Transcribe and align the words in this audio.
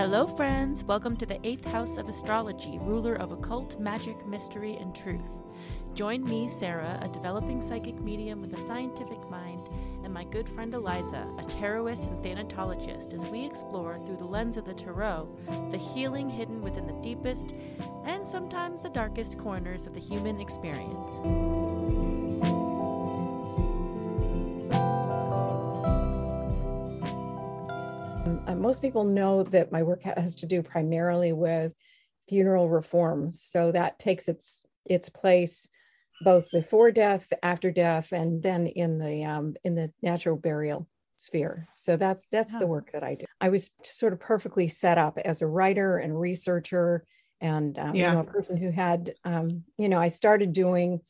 Hello, 0.00 0.26
friends. 0.26 0.82
Welcome 0.82 1.14
to 1.18 1.26
the 1.26 1.46
eighth 1.46 1.66
house 1.66 1.98
of 1.98 2.08
astrology, 2.08 2.78
ruler 2.80 3.16
of 3.16 3.32
occult, 3.32 3.78
magic, 3.78 4.26
mystery, 4.26 4.78
and 4.80 4.94
truth. 4.94 5.42
Join 5.92 6.24
me, 6.24 6.48
Sarah, 6.48 6.98
a 7.02 7.08
developing 7.08 7.60
psychic 7.60 8.00
medium 8.00 8.40
with 8.40 8.54
a 8.54 8.58
scientific 8.66 9.18
mind, 9.28 9.68
and 10.02 10.10
my 10.10 10.24
good 10.24 10.48
friend 10.48 10.72
Eliza, 10.72 11.28
a 11.38 11.42
tarotist 11.42 12.06
and 12.06 12.24
thanatologist, 12.24 13.12
as 13.12 13.26
we 13.26 13.44
explore 13.44 13.98
through 14.06 14.16
the 14.16 14.24
lens 14.24 14.56
of 14.56 14.64
the 14.64 14.72
tarot 14.72 15.28
the 15.70 15.76
healing 15.76 16.30
hidden 16.30 16.62
within 16.62 16.86
the 16.86 17.02
deepest 17.02 17.52
and 18.06 18.26
sometimes 18.26 18.80
the 18.80 18.88
darkest 18.88 19.36
corners 19.36 19.86
of 19.86 19.92
the 19.92 20.00
human 20.00 20.40
experience. 20.40 21.20
Uh, 28.46 28.54
most 28.54 28.82
people 28.82 29.04
know 29.04 29.42
that 29.44 29.70
my 29.70 29.82
work 29.82 30.02
has 30.02 30.34
to 30.36 30.46
do 30.46 30.62
primarily 30.62 31.32
with 31.32 31.72
funeral 32.28 32.68
reforms. 32.68 33.42
So 33.42 33.72
that 33.72 33.98
takes 33.98 34.28
its 34.28 34.66
its 34.86 35.08
place 35.08 35.68
both 36.22 36.50
before 36.50 36.90
death, 36.90 37.32
after 37.42 37.70
death, 37.70 38.12
and 38.12 38.42
then 38.42 38.66
in 38.66 38.98
the 38.98 39.24
um, 39.24 39.54
in 39.64 39.74
the 39.74 39.92
natural 40.02 40.36
burial 40.36 40.88
sphere. 41.16 41.68
So 41.74 41.96
that's 41.96 42.24
that's 42.32 42.54
yeah. 42.54 42.60
the 42.60 42.66
work 42.66 42.92
that 42.92 43.02
I 43.02 43.14
do. 43.14 43.26
I 43.40 43.48
was 43.48 43.70
sort 43.84 44.12
of 44.12 44.20
perfectly 44.20 44.68
set 44.68 44.98
up 44.98 45.18
as 45.18 45.42
a 45.42 45.46
writer 45.46 45.98
and 45.98 46.18
researcher, 46.18 47.04
and 47.40 47.78
uh, 47.78 47.92
yeah. 47.94 48.08
you 48.08 48.14
know 48.14 48.20
a 48.20 48.24
person 48.24 48.56
who 48.56 48.70
had 48.70 49.14
um, 49.24 49.64
you 49.76 49.88
know 49.88 49.98
I 49.98 50.08
started 50.08 50.52
doing 50.52 51.00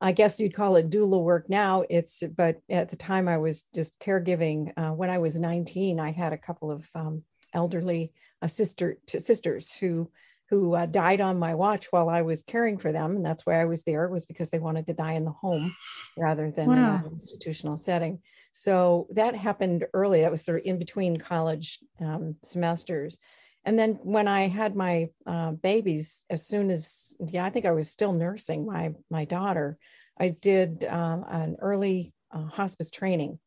I 0.00 0.12
guess 0.12 0.38
you'd 0.38 0.54
call 0.54 0.76
it 0.76 0.90
doula 0.90 1.22
work 1.22 1.48
now. 1.48 1.84
It's, 1.88 2.22
but 2.36 2.60
at 2.68 2.90
the 2.90 2.96
time 2.96 3.28
I 3.28 3.38
was 3.38 3.62
just 3.74 3.98
caregiving. 3.98 4.72
Uh, 4.76 4.92
when 4.92 5.10
I 5.10 5.18
was 5.18 5.40
19, 5.40 5.98
I 5.98 6.12
had 6.12 6.32
a 6.32 6.38
couple 6.38 6.70
of 6.70 6.88
um, 6.94 7.22
elderly 7.54 8.12
uh, 8.42 8.46
sister 8.46 8.98
sisters 9.06 9.74
who 9.74 10.10
who 10.48 10.76
uh, 10.76 10.86
died 10.86 11.20
on 11.20 11.40
my 11.40 11.54
watch 11.56 11.86
while 11.90 12.08
I 12.08 12.22
was 12.22 12.44
caring 12.44 12.78
for 12.78 12.92
them, 12.92 13.16
and 13.16 13.26
that's 13.26 13.44
why 13.44 13.60
I 13.60 13.64
was 13.64 13.82
there. 13.82 14.08
Was 14.08 14.26
because 14.26 14.50
they 14.50 14.60
wanted 14.60 14.86
to 14.86 14.92
die 14.92 15.14
in 15.14 15.24
the 15.24 15.32
home 15.32 15.74
rather 16.16 16.50
than 16.52 16.68
wow. 16.68 16.74
in 16.74 17.06
an 17.06 17.12
institutional 17.12 17.76
setting. 17.76 18.20
So 18.52 19.08
that 19.10 19.34
happened 19.34 19.86
early. 19.92 20.20
That 20.20 20.30
was 20.30 20.44
sort 20.44 20.60
of 20.60 20.66
in 20.66 20.78
between 20.78 21.16
college 21.16 21.80
um, 22.00 22.36
semesters, 22.44 23.18
and 23.66 23.76
then 23.76 23.98
when 24.04 24.28
I 24.28 24.46
had 24.46 24.76
my 24.76 25.08
uh, 25.26 25.50
babies, 25.50 26.24
as 26.30 26.46
soon 26.46 26.70
as 26.70 27.14
yeah, 27.18 27.44
I 27.44 27.50
think 27.50 27.66
I 27.66 27.72
was 27.72 27.90
still 27.90 28.12
nursing 28.12 28.64
my 28.64 28.94
my 29.10 29.24
daughter. 29.24 29.76
I 30.18 30.28
did 30.28 30.84
uh, 30.84 31.18
an 31.28 31.56
early 31.60 32.14
uh, 32.32 32.46
hospice 32.46 32.90
training 32.90 33.38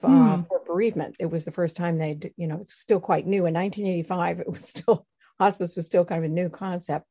for, 0.00 0.08
mm. 0.08 0.46
for, 0.46 0.60
bereavement. 0.66 1.16
It 1.18 1.26
was 1.26 1.46
the 1.46 1.52
first 1.52 1.76
time 1.76 1.96
they'd 1.96 2.32
you 2.36 2.48
know 2.48 2.56
it's 2.56 2.78
still 2.78 3.00
quite 3.00 3.24
new. 3.24 3.46
In 3.46 3.54
1985, 3.54 4.40
it 4.40 4.50
was 4.50 4.68
still 4.68 5.06
hospice 5.38 5.76
was 5.76 5.86
still 5.86 6.04
kind 6.04 6.24
of 6.24 6.30
a 6.30 6.34
new 6.34 6.48
concept, 6.48 7.06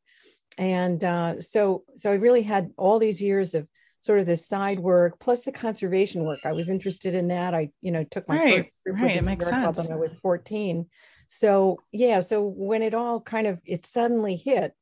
and 0.57 1.01
uh, 1.05 1.39
so 1.39 1.83
so 1.95 2.11
I 2.11 2.15
really 2.15 2.43
had 2.43 2.71
all 2.77 2.99
these 2.99 3.21
years 3.21 3.53
of 3.53 3.65
sort 4.01 4.19
of 4.19 4.25
this 4.25 4.45
side 4.45 4.79
work 4.79 5.19
plus 5.19 5.45
the 5.45 5.53
conservation 5.53 6.25
work. 6.25 6.39
I 6.43 6.51
was 6.51 6.69
interested 6.69 7.15
in 7.15 7.29
that. 7.29 7.53
I 7.53 7.69
you 7.79 7.91
know 7.91 8.03
took 8.03 8.27
my 8.27 8.37
right, 8.37 8.63
first 8.63 8.83
group 8.85 8.99
right. 8.99 9.15
It 9.15 9.23
makes 9.23 9.47
sense. 9.47 9.77
when 9.77 9.91
I 9.93 9.95
was 9.95 10.11
14 10.21 10.85
so 11.33 11.79
yeah 11.93 12.19
so 12.19 12.43
when 12.43 12.81
it 12.81 12.93
all 12.93 13.21
kind 13.21 13.47
of 13.47 13.59
it 13.65 13.85
suddenly 13.85 14.35
hit 14.35 14.73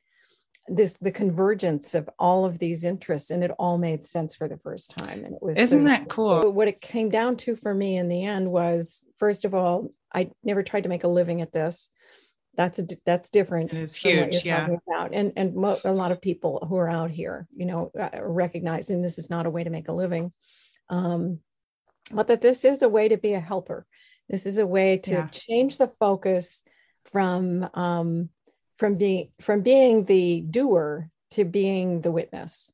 this 0.68 0.94
the 1.00 1.12
convergence 1.12 1.94
of 1.94 2.10
all 2.18 2.44
of 2.44 2.58
these 2.58 2.84
interests 2.84 3.30
and 3.30 3.44
it 3.44 3.52
all 3.60 3.78
made 3.78 4.04
sense 4.04 4.36
for 4.36 4.48
the 4.48 4.58
first 4.58 4.98
time 4.98 5.24
and 5.24 5.36
it 5.36 5.42
was 5.42 5.58
isn't 5.58 5.84
that 5.84 6.10
cool? 6.10 6.52
What 6.52 6.68
it 6.68 6.82
came 6.82 7.10
down 7.10 7.38
to 7.38 7.56
for 7.56 7.74
me 7.74 7.98
in 7.98 8.08
the 8.08 8.24
end 8.24 8.50
was 8.50 9.06
first 9.18 9.46
of 9.46 9.54
all 9.54 9.92
i 10.14 10.30
never 10.44 10.64
tried 10.64 10.84
to 10.84 10.90
make 10.90 11.04
a 11.04 11.08
living 11.08 11.42
at 11.42 11.52
this. 11.52 11.90
That's 12.56 12.80
a 12.80 12.88
that's 13.06 13.30
different 13.30 13.74
it's 13.74 13.96
huge 13.96 14.44
yeah. 14.44 14.68
and 15.12 15.34
and 15.38 15.56
mo- 15.56 15.80
a 15.86 15.94
lot 15.94 16.12
of 16.12 16.20
people 16.20 16.66
who 16.68 16.76
are 16.78 16.90
out 16.90 17.12
here 17.12 17.48
you 17.56 17.66
know 17.66 17.92
uh, 17.98 18.10
recognizing 18.22 19.02
this 19.02 19.18
is 19.20 19.30
not 19.30 19.46
a 19.46 19.52
way 19.52 19.64
to 19.64 19.70
make 19.70 19.88
a 19.88 19.94
living. 19.94 20.34
Um 20.90 21.40
but 22.12 22.28
that 22.28 22.42
this 22.42 22.66
is 22.66 22.82
a 22.82 22.90
way 22.90 23.08
to 23.08 23.18
be 23.18 23.34
a 23.34 23.40
helper 23.40 23.86
this 24.30 24.46
is 24.46 24.58
a 24.58 24.68
way 24.68 24.98
to 24.98 25.12
yeah. 25.12 25.28
change 25.28 25.78
the 25.78 25.92
focus 26.00 26.64
from 27.12 27.68
um, 27.74 28.30
from 28.78 28.96
being 28.96 29.30
from 29.42 29.62
being 29.62 30.06
the 30.06 30.42
doer 30.42 31.10
to 31.32 31.46
being 31.46 32.02
the 32.02 32.12
witness. 32.12 32.72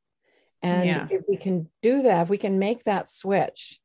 And 0.61 0.85
yeah. 0.85 1.07
if 1.09 1.23
we 1.27 1.37
can 1.37 1.69
do 1.81 2.03
that, 2.03 2.23
if 2.23 2.29
we 2.29 2.37
can 2.37 2.59
make 2.59 2.83
that 2.83 3.07
switch 3.07 3.79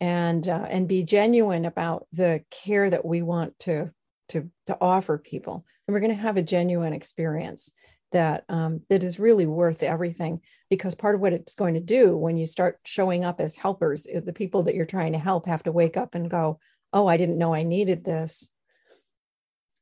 and 0.00 0.46
uh, 0.48 0.66
and 0.68 0.88
be 0.88 1.02
genuine 1.02 1.64
about 1.64 2.06
the 2.12 2.42
care 2.50 2.88
that 2.88 3.04
we 3.04 3.22
want 3.22 3.58
to 3.60 3.90
to 4.30 4.50
to 4.66 4.76
offer 4.80 5.18
people, 5.18 5.64
and 5.86 5.94
we're 5.94 6.00
going 6.00 6.14
to 6.14 6.22
have 6.22 6.36
a 6.36 6.42
genuine 6.42 6.92
experience 6.92 7.72
that 8.12 8.44
um, 8.48 8.80
that 8.88 9.04
is 9.04 9.18
really 9.18 9.46
worth 9.46 9.82
everything 9.82 10.40
because 10.70 10.94
part 10.94 11.14
of 11.14 11.20
what 11.20 11.32
it's 11.32 11.54
going 11.54 11.74
to 11.74 11.80
do 11.80 12.16
when 12.16 12.36
you 12.36 12.46
start 12.46 12.78
showing 12.84 13.24
up 13.24 13.40
as 13.40 13.56
helpers 13.56 14.04
the 14.04 14.32
people 14.32 14.62
that 14.62 14.74
you're 14.74 14.86
trying 14.86 15.12
to 15.12 15.18
help 15.18 15.46
have 15.46 15.62
to 15.62 15.72
wake 15.72 15.96
up 15.96 16.14
and 16.14 16.30
go 16.30 16.58
oh 16.92 17.06
i 17.06 17.16
didn't 17.16 17.38
know 17.38 17.54
i 17.54 17.62
needed 17.62 18.04
this 18.04 18.50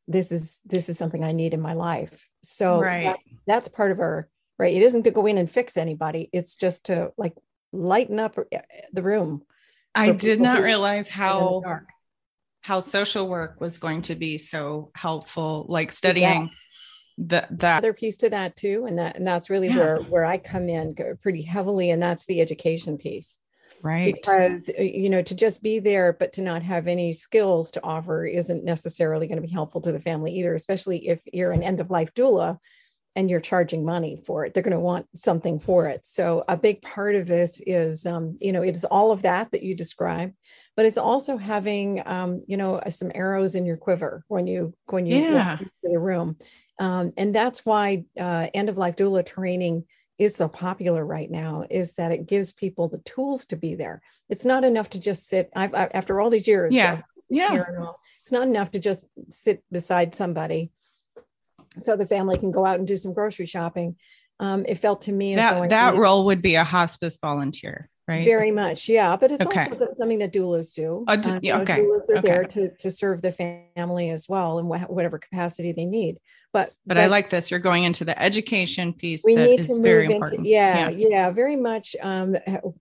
this 0.09 0.33
is 0.33 0.61
this 0.65 0.89
is 0.89 0.99
something 0.99 1.23
i 1.23 1.33
need 1.33 1.55
in 1.55 1.61
my 1.61 1.73
life 1.73 2.29
so 2.43 2.81
right. 2.81 3.05
that's, 3.05 3.35
that's 3.47 3.69
part 3.69 3.93
of 3.93 4.01
our 4.01 4.29
right 4.59 4.75
it 4.75 4.83
isn't 4.83 5.05
to 5.05 5.11
go 5.11 5.27
in 5.27 5.39
and 5.39 5.51
fix 5.51 5.77
anybody 5.77 6.29
it's 6.33 6.57
just 6.57 6.87
to 6.87 7.13
like 7.17 7.35
lighten 7.73 8.19
up 8.19 8.37
uh, 8.39 8.59
the 8.93 9.03
room 9.03 9.43
i 9.95 10.11
did 10.11 10.41
not 10.41 10.63
realize 10.63 11.09
how 11.09 11.63
how 12.63 12.81
social 12.81 13.29
work 13.29 13.61
was 13.61 13.79
going 13.79 14.03
to 14.03 14.15
be 14.15 14.37
so 14.37 14.91
helpful 14.95 15.65
like 15.69 15.93
studying 15.93 16.43
yeah. 16.43 16.49
the 17.17 17.47
that 17.51 17.79
other 17.79 17.95
piece 17.95 18.17
to 18.17 18.31
that 18.31 18.57
too 18.57 18.85
and 18.87 18.99
that 18.99 19.17
and 19.17 19.27
that's 19.27 19.49
really 19.49 19.69
yeah. 19.69 19.77
where 19.77 19.97
where 20.03 20.25
i 20.25 20.37
come 20.37 20.69
in 20.69 20.95
pretty 21.23 21.43
heavily 21.43 21.91
and 21.91 22.03
that's 22.03 22.27
the 22.27 22.41
education 22.41 22.99
piece 22.99 23.39
right. 23.83 24.15
because 24.15 24.71
uh, 24.79 24.83
you 24.83 25.09
know 25.11 25.23
to 25.23 25.35
just 25.35 25.63
be 25.63 25.79
there 25.79 26.13
but 26.13 26.33
to 26.33 26.43
not 26.43 26.63
have 26.63 26.87
any 26.87 27.13
skills 27.13 27.71
to 27.71 27.83
offer 27.83 28.25
isn't 28.25 28.65
necessarily 28.65 29.27
going 29.27 29.41
to 29.41 29.47
be 29.47 29.53
helpful 29.53 29.81
to 29.81 29.93
the 29.93 30.01
family 30.01 30.33
either 30.33 30.55
especially 30.55 31.09
if 31.09 31.21
you're 31.33 31.53
an 31.53 31.63
end 31.63 31.81
of 31.81 31.91
life 31.91 32.13
doula 32.15 32.59
and 33.17 33.29
you're 33.29 33.41
charging 33.41 33.85
money 33.85 34.23
for 34.25 34.45
it. 34.45 34.55
They're 34.55 34.63
going 34.63 34.73
to 34.73 34.79
want 34.79 35.09
something 35.17 35.59
for 35.59 35.87
it. 35.87 36.07
So 36.07 36.45
a 36.47 36.57
big 36.57 36.81
part 36.81 37.17
of 37.17 37.27
this 37.27 37.61
is 37.67 38.07
um, 38.07 38.39
you 38.41 38.53
know 38.53 38.63
it 38.63 38.77
is 38.77 38.85
all 38.85 39.11
of 39.11 39.23
that 39.23 39.51
that 39.51 39.65
you 39.65 39.75
described 39.75 40.35
but 40.81 40.87
it's 40.87 40.97
also 40.97 41.37
having 41.37 42.03
um, 42.07 42.43
you 42.47 42.57
know 42.57 42.81
some 42.89 43.13
arrows 43.15 43.55
in 43.55 43.67
your 43.67 43.77
quiver 43.77 44.25
when 44.29 44.47
you 44.47 44.73
when 44.87 45.05
you 45.05 45.17
yeah. 45.17 45.59
the 45.83 45.99
room. 45.99 46.39
Um, 46.79 47.13
and 47.19 47.35
that's 47.35 47.67
why 47.67 48.05
uh, 48.19 48.47
end 48.55 48.71
of 48.71 48.79
life 48.79 48.97
doula 48.97 49.27
training 49.27 49.85
is 50.21 50.37
so 50.37 50.47
popular 50.49 51.05
right 51.05 51.31
now 51.31 51.65
is 51.71 51.95
that 51.95 52.13
it 52.13 52.27
gives 52.27 52.53
people 52.53 52.89
the 52.89 52.99
tools 52.99 53.47
to 53.47 53.57
be 53.57 53.75
there. 53.75 54.03
It's 54.29 54.45
not 54.45 54.65
enough 54.65 54.91
to 54.91 55.01
just 55.01 55.27
sit. 55.27 55.51
I've, 55.57 55.75
I, 55.75 55.89
after 55.95 56.21
all 56.21 56.29
these 56.29 56.47
years, 56.47 56.75
yeah, 56.75 57.01
yeah, 57.31 57.65
it's 58.21 58.31
not 58.31 58.47
enough 58.47 58.71
to 58.73 58.79
just 58.79 59.07
sit 59.31 59.65
beside 59.73 60.15
somebody, 60.15 60.73
so 61.79 61.97
the 61.97 62.05
family 62.05 62.37
can 62.37 62.51
go 62.51 62.67
out 62.67 62.79
and 62.79 62.87
do 62.87 62.99
some 62.99 63.15
grocery 63.15 63.47
shopping. 63.47 63.97
Um, 64.39 64.67
it 64.69 64.77
felt 64.77 65.03
to 65.03 65.13
me 65.13 65.37
that 65.37 65.71
that 65.71 65.97
role 65.97 66.27
would 66.27 66.43
be 66.43 66.55
a 66.57 66.65
hospice 66.65 67.19
volunteer 67.21 67.89
right? 68.11 68.25
Very 68.25 68.51
much, 68.51 68.89
yeah. 68.89 69.17
But 69.17 69.33
it's 69.33 69.41
okay. 69.41 69.67
also 69.67 69.89
something 69.93 70.19
that 70.19 70.33
doulas 70.33 70.75
do. 70.75 71.05
Uh, 71.07 71.17
d- 71.17 71.39
yeah, 71.43 71.61
okay. 71.61 71.81
Doulas 71.81 72.11
are 72.11 72.19
okay. 72.19 72.29
there 72.29 72.45
to 72.45 72.71
to 72.77 72.91
serve 72.91 73.23
the 73.23 73.33
family 73.33 74.11
as 74.11 74.29
well 74.29 74.59
in 74.59 74.67
wh- 74.67 74.91
whatever 74.91 75.19
capacity 75.19 75.73
they 75.73 75.85
need. 75.85 76.19
But, 76.53 76.71
but, 76.85 76.97
but 76.97 76.99
I 76.99 77.07
like 77.07 77.31
this. 77.31 77.49
You're 77.49 77.61
going 77.61 77.85
into 77.85 78.05
the 78.05 78.21
education 78.21 78.93
piece. 78.93 79.23
We 79.25 79.37
need 79.37 79.63
to 79.63 79.75
move 79.81 80.11
into 80.11 80.43
yeah, 80.43 80.89
yeah, 80.89 81.09
yeah, 81.09 81.31
very 81.31 81.55
much 81.55 81.95
um, 82.03 82.37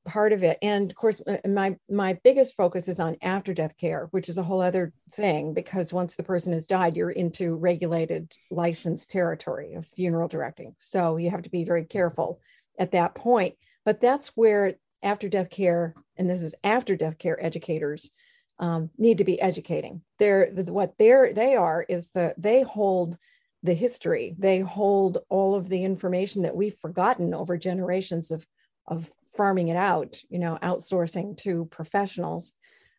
part 0.06 0.34
of 0.34 0.42
it. 0.42 0.58
And 0.64 0.90
of 0.90 0.98
course, 0.98 1.22
my 1.48 1.78
my 1.88 2.18
biggest 2.24 2.58
focus 2.58 2.88
is 2.88 3.00
on 3.00 3.18
after 3.22 3.54
death 3.54 3.78
care, 3.78 4.08
which 4.10 4.28
is 4.28 4.40
a 4.40 4.44
whole 4.44 4.62
other 4.62 4.92
thing 5.14 5.54
because 5.54 5.94
once 5.94 6.16
the 6.16 6.24
person 6.24 6.54
has 6.54 6.66
died, 6.66 6.98
you're 6.98 7.12
into 7.12 7.56
regulated, 7.56 8.34
licensed 8.50 9.12
territory 9.12 9.76
of 9.76 9.86
funeral 9.86 10.28
directing. 10.28 10.76
So 10.80 11.18
you 11.18 11.30
have 11.30 11.44
to 11.44 11.52
be 11.52 11.64
very 11.64 11.86
careful 11.86 12.40
at 12.80 12.94
that 12.94 13.14
point. 13.14 13.54
But 13.86 14.02
that's 14.02 14.30
where 14.30 14.76
after 15.02 15.30
death 15.30 15.50
care, 15.50 15.94
and 16.18 16.30
this 16.30 16.42
is 16.42 16.56
after 16.64 16.96
death 16.96 17.18
care 17.18 17.44
educators 17.44 18.12
um, 18.60 18.90
need 18.98 19.20
to 19.20 19.24
be 19.24 19.42
educating. 19.42 20.02
They're 20.18 20.50
what 20.52 20.98
they're 20.98 21.34
they 21.34 21.56
are 21.56 21.86
is 21.88 22.12
that 22.12 22.42
they 22.42 22.62
hold 22.62 23.18
the 23.64 23.74
history. 23.74 24.36
They 24.38 24.60
hold 24.60 25.20
all 25.30 25.56
of 25.56 25.70
the 25.70 25.84
information 25.84 26.44
that 26.44 26.56
we've 26.56 26.78
forgotten 26.82 27.34
over 27.34 27.58
generations 27.58 28.32
of 28.32 28.46
of 28.88 29.10
farming 29.36 29.70
it 29.70 29.78
out, 29.78 30.20
you 30.30 30.40
know, 30.40 30.58
outsourcing 30.62 31.38
to 31.38 31.66
professionals. 31.66 32.54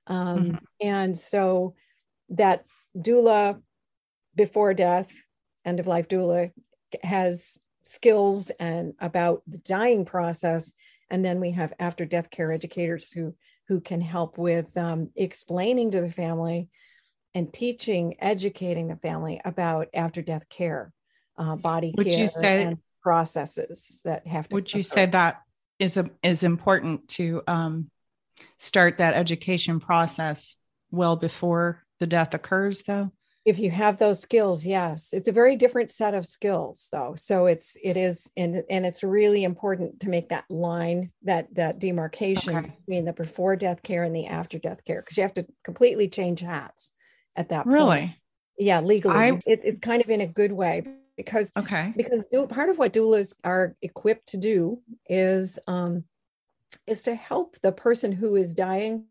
Um, 0.06 0.38
mm-hmm. 0.38 0.56
And 0.80 1.16
so 1.16 1.74
that 2.30 2.64
doula 2.96 3.60
before 4.34 4.72
death, 4.72 5.10
end 5.64 5.80
of 5.80 5.86
life 5.86 6.08
doula, 6.08 6.52
has 7.02 7.58
skills 7.82 8.50
and 8.58 8.94
about 9.00 9.42
the 9.46 9.58
dying 9.58 10.04
process 10.04 10.72
and 11.10 11.24
then 11.24 11.40
we 11.40 11.50
have 11.52 11.72
after 11.78 12.04
death 12.04 12.30
care 12.30 12.52
educators 12.52 13.12
who 13.12 13.34
who 13.68 13.80
can 13.80 14.00
help 14.00 14.36
with 14.36 14.76
um, 14.76 15.10
explaining 15.14 15.92
to 15.92 16.00
the 16.00 16.10
family 16.10 16.68
and 17.34 17.52
teaching, 17.52 18.16
educating 18.18 18.88
the 18.88 18.96
family 18.96 19.40
about 19.44 19.86
after 19.94 20.22
death 20.22 20.48
care, 20.48 20.92
uh, 21.38 21.54
body 21.54 21.94
would 21.96 22.08
care, 22.08 22.18
you 22.18 22.26
say, 22.26 22.64
and 22.64 22.78
processes 23.00 24.00
that 24.04 24.26
have 24.26 24.48
to. 24.48 24.54
Would 24.56 24.74
you 24.74 24.82
say 24.82 25.06
that 25.06 25.42
is 25.78 25.96
a, 25.96 26.10
is 26.22 26.42
important 26.42 27.06
to 27.08 27.42
um, 27.46 27.90
start 28.58 28.98
that 28.98 29.14
education 29.14 29.78
process 29.78 30.56
well 30.90 31.16
before 31.16 31.84
the 32.00 32.06
death 32.06 32.34
occurs, 32.34 32.82
though? 32.82 33.12
If 33.44 33.58
you 33.58 33.70
have 33.70 33.98
those 33.98 34.20
skills 34.20 34.66
yes 34.66 35.12
it's 35.12 35.28
a 35.28 35.32
very 35.32 35.56
different 35.56 35.90
set 35.90 36.14
of 36.14 36.26
skills 36.26 36.88
though 36.92 37.14
so 37.16 37.46
it's 37.46 37.76
it 37.82 37.96
is 37.96 38.30
and 38.36 38.62
and 38.68 38.84
it's 38.84 39.02
really 39.02 39.44
important 39.44 39.98
to 40.00 40.08
make 40.08 40.28
that 40.28 40.44
line 40.50 41.10
that 41.22 41.52
that 41.54 41.78
demarcation 41.78 42.56
Okay. 42.56 42.72
between 42.86 43.04
the 43.04 43.12
before 43.12 43.56
death 43.56 43.82
care 43.82 44.04
and 44.04 44.14
the 44.14 44.26
after 44.26 44.58
death 44.58 44.84
care 44.84 45.00
because 45.00 45.16
you 45.16 45.22
have 45.22 45.34
to 45.34 45.46
completely 45.64 46.08
change 46.08 46.40
hats 46.40 46.92
at 47.36 47.48
that 47.48 47.64
point. 47.64 47.74
Really? 47.74 48.16
yeah 48.58 48.80
legally 48.80 49.14
I- 49.16 49.40
it, 49.46 49.60
it's 49.64 49.80
kind 49.80 50.02
of 50.02 50.10
in 50.10 50.20
a 50.20 50.26
good 50.26 50.52
way 50.52 50.84
because 51.16 51.52
Okay. 51.58 51.92
because 51.96 52.26
du- 52.26 52.46
part 52.46 52.68
of 52.70 52.78
what 52.78 52.92
doulas 52.92 53.34
are 53.44 53.76
equipped 53.82 54.28
to 54.28 54.36
do 54.36 54.82
is 55.08 55.58
um, 55.66 56.04
is 56.86 57.02
to 57.04 57.14
help 57.14 57.56
the 57.62 57.72
person 57.72 58.12
who 58.12 58.36
is 58.36 58.54
dying 58.54 59.04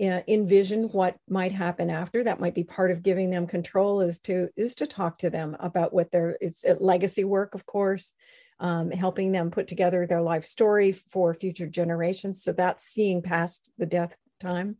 envision 0.00 0.84
what 0.84 1.16
might 1.28 1.52
happen 1.52 1.90
after. 1.90 2.24
That 2.24 2.40
might 2.40 2.54
be 2.54 2.64
part 2.64 2.90
of 2.90 3.02
giving 3.02 3.30
them 3.30 3.46
control 3.46 4.00
is 4.00 4.18
to 4.20 4.48
is 4.56 4.74
to 4.76 4.86
talk 4.86 5.18
to 5.18 5.30
them 5.30 5.56
about 5.60 5.92
what 5.92 6.10
their 6.10 6.38
it's 6.40 6.64
uh, 6.64 6.76
legacy 6.80 7.24
work 7.24 7.54
of 7.54 7.66
course 7.66 8.14
um, 8.60 8.90
helping 8.90 9.32
them 9.32 9.50
put 9.50 9.66
together 9.66 10.06
their 10.06 10.20
life 10.20 10.44
story 10.44 10.92
for 10.92 11.34
future 11.34 11.66
generations. 11.66 12.42
So 12.42 12.52
that's 12.52 12.84
seeing 12.84 13.22
past 13.22 13.72
the 13.78 13.86
death 13.86 14.16
time. 14.38 14.76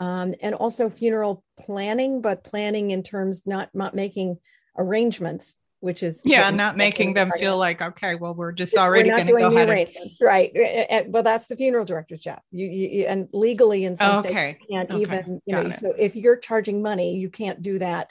Um, 0.00 0.34
and 0.40 0.54
also 0.54 0.88
funeral 0.88 1.44
planning 1.58 2.22
but 2.22 2.44
planning 2.44 2.90
in 2.90 3.02
terms 3.02 3.46
not 3.46 3.68
not 3.74 3.94
making 3.94 4.38
arrangements 4.78 5.56
which 5.80 6.02
is 6.02 6.22
Yeah, 6.24 6.50
not 6.50 6.76
making 6.76 7.14
them 7.14 7.30
feel 7.38 7.58
like, 7.58 7.82
okay, 7.82 8.14
well, 8.14 8.34
we're 8.34 8.52
just 8.52 8.74
we're 8.74 8.82
already 8.82 9.08
not 9.08 9.16
going 9.16 9.26
to 9.26 9.32
doing 9.32 9.44
go 9.44 9.50
the 9.50 9.56
ahead. 9.56 9.68
And, 9.68 9.78
arrangements, 9.78 10.18
right? 10.20 10.52
Uh, 10.54 10.94
uh, 10.94 11.02
Well, 11.08 11.22
that's 11.22 11.46
the 11.46 11.56
funeral 11.56 11.84
director's 11.84 12.20
job. 12.20 12.40
You, 12.52 12.66
you, 12.66 13.06
and 13.06 13.28
legally 13.32 13.84
in 13.84 13.96
some 13.96 14.20
states, 14.20 14.32
okay. 14.32 14.58
you 14.60 14.76
can't 14.76 14.90
okay, 14.90 15.00
even, 15.00 15.40
you 15.46 15.54
know, 15.54 15.62
it. 15.62 15.72
so 15.72 15.92
if 15.98 16.16
you're 16.16 16.36
charging 16.36 16.82
money, 16.82 17.16
you 17.16 17.30
can't 17.30 17.62
do 17.62 17.78
that 17.78 18.10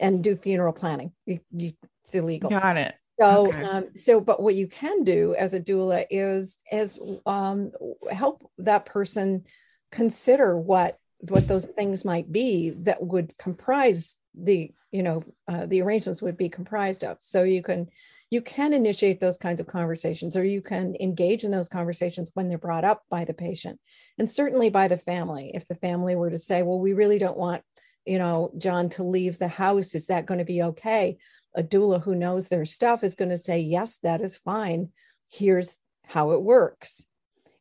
and 0.00 0.24
do 0.24 0.36
funeral 0.36 0.72
planning. 0.72 1.12
You, 1.26 1.40
you, 1.52 1.72
it's 2.02 2.14
illegal. 2.14 2.50
Got 2.50 2.78
it. 2.78 2.94
So, 3.20 3.48
Okay. 3.48 3.62
um, 3.62 3.88
so, 3.94 4.20
but 4.20 4.42
what 4.42 4.54
you 4.54 4.66
can 4.66 5.04
do 5.04 5.34
as 5.38 5.54
a 5.54 5.60
doula 5.60 6.06
is, 6.10 6.56
is 6.72 6.98
um, 7.26 7.72
help 8.10 8.50
that 8.58 8.86
person 8.86 9.44
consider 9.90 10.56
what 10.56 10.96
what 11.28 11.46
those 11.46 11.66
things 11.66 12.04
might 12.04 12.32
be 12.32 12.70
that 12.70 13.00
would 13.00 13.36
comprise 13.38 14.16
the, 14.34 14.72
you 14.90 15.02
know, 15.02 15.24
uh, 15.48 15.66
the 15.66 15.82
arrangements 15.82 16.22
would 16.22 16.36
be 16.36 16.48
comprised 16.48 17.04
of. 17.04 17.16
So 17.20 17.42
you 17.42 17.62
can 17.62 17.88
you 18.30 18.40
can 18.40 18.72
initiate 18.72 19.20
those 19.20 19.36
kinds 19.36 19.60
of 19.60 19.66
conversations, 19.66 20.38
or 20.38 20.44
you 20.44 20.62
can 20.62 20.96
engage 21.00 21.44
in 21.44 21.50
those 21.50 21.68
conversations 21.68 22.30
when 22.32 22.48
they're 22.48 22.56
brought 22.56 22.82
up 22.84 23.02
by 23.10 23.26
the 23.26 23.34
patient, 23.34 23.78
and 24.18 24.30
certainly 24.30 24.70
by 24.70 24.88
the 24.88 24.96
family. 24.96 25.50
If 25.54 25.68
the 25.68 25.74
family 25.74 26.16
were 26.16 26.30
to 26.30 26.38
say, 26.38 26.62
"Well, 26.62 26.78
we 26.78 26.94
really 26.94 27.18
don't 27.18 27.36
want." 27.36 27.62
You 28.06 28.18
know, 28.18 28.50
John 28.58 28.88
to 28.90 29.04
leave 29.04 29.38
the 29.38 29.48
house. 29.48 29.94
Is 29.94 30.06
that 30.08 30.26
going 30.26 30.38
to 30.38 30.44
be 30.44 30.62
okay? 30.62 31.18
a 31.54 31.62
doula 31.62 32.02
who 32.02 32.14
knows 32.14 32.48
their 32.48 32.64
stuff 32.64 33.04
is 33.04 33.14
going 33.14 33.28
to 33.28 33.36
say, 33.36 33.60
yes, 33.60 33.98
that 33.98 34.22
is 34.22 34.38
fine. 34.38 34.88
Here's 35.30 35.78
how 36.06 36.30
it 36.32 36.42
works. 36.42 37.04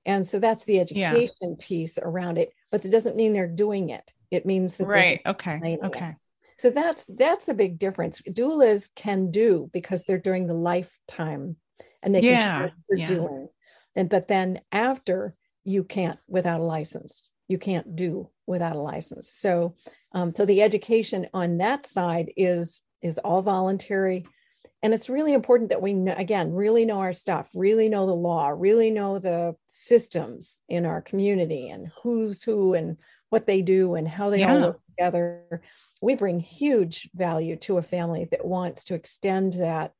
And 0.06 0.25
so 0.25 0.39
that's 0.39 0.63
the 0.63 0.75
Yeah. 0.75 0.81
education 0.81 1.57
piece 1.57 2.00
around 2.01 2.38
it, 2.38 2.53
but 2.71 2.85
it 2.85 2.89
doesn't 2.89 3.15
mean 3.15 3.33
they're 3.33 3.47
doing 3.47 3.89
it. 3.89 4.13
It 4.31 4.45
means 4.45 4.77
that 4.77 4.88
Right. 4.88 5.21
Okay. 5.25 5.56
explaining 5.56 5.83
it. 5.83 6.15
So 6.61 6.69
that's 6.69 7.05
that's 7.05 7.47
a 7.49 7.55
big 7.55 7.79
difference. 7.79 8.21
Doulas 8.21 8.87
can 8.95 9.31
do 9.31 9.71
because 9.73 10.03
they're 10.03 10.19
during 10.19 10.45
the 10.45 10.53
lifetime 10.53 11.55
and 12.03 12.13
they 12.13 12.21
Yeah, 12.21 12.59
can 12.59 12.71
they're 12.87 12.99
yeah. 12.99 13.05
doing. 13.07 13.47
And 13.95 14.07
but 14.07 14.27
then 14.27 14.61
after 14.71 15.33
you 15.63 15.83
can't 15.83 16.19
without 16.27 16.59
a 16.59 16.63
license. 16.63 17.31
You 17.47 17.57
can't 17.57 17.95
do 17.95 18.29
without 18.45 18.75
a 18.75 18.79
license. 18.79 19.27
So 19.33 19.73
um, 20.11 20.35
so 20.35 20.45
the 20.45 20.61
education 20.61 21.25
on 21.33 21.57
that 21.57 21.87
side 21.87 22.31
is 22.37 22.83
is 23.01 23.17
all 23.17 23.41
voluntary. 23.41 24.27
And 24.83 24.94
it's 24.94 25.10
really 25.10 25.33
important 25.33 25.69
that 25.69 25.81
we 25.81 25.94
know, 25.94 26.16
again 26.18 26.54
really 26.54 26.86
know 26.86 27.00
our 27.00 27.13
stuff, 27.13 27.50
really 27.54 27.88
know 27.88 28.06
the 28.07 28.16
law, 28.16 28.50
really 28.50 28.89
know 28.89 29.19
the 29.19 29.56
systems 29.68 30.60
in 30.69 30.86
our 30.86 31.01
community 31.01 31.69
and 31.69 31.92
who's 32.01 32.42
who 32.44 32.74
and 32.74 32.98
what 33.30 33.45
they 33.48 33.62
do 33.62 33.95
and 33.95 34.07
how 34.07 34.30
they 34.30 34.44
all 34.44 34.60
work 34.62 34.80
together 34.98 35.62
we 36.01 36.16
bring 36.16 36.39
huge 36.39 37.10
value 37.13 37.56
to 37.56 37.78
a 37.78 37.81
family 37.83 38.28
that 38.31 38.44
wants 38.44 38.83
to 38.86 38.95
extend 38.95 39.54
that 39.54 39.94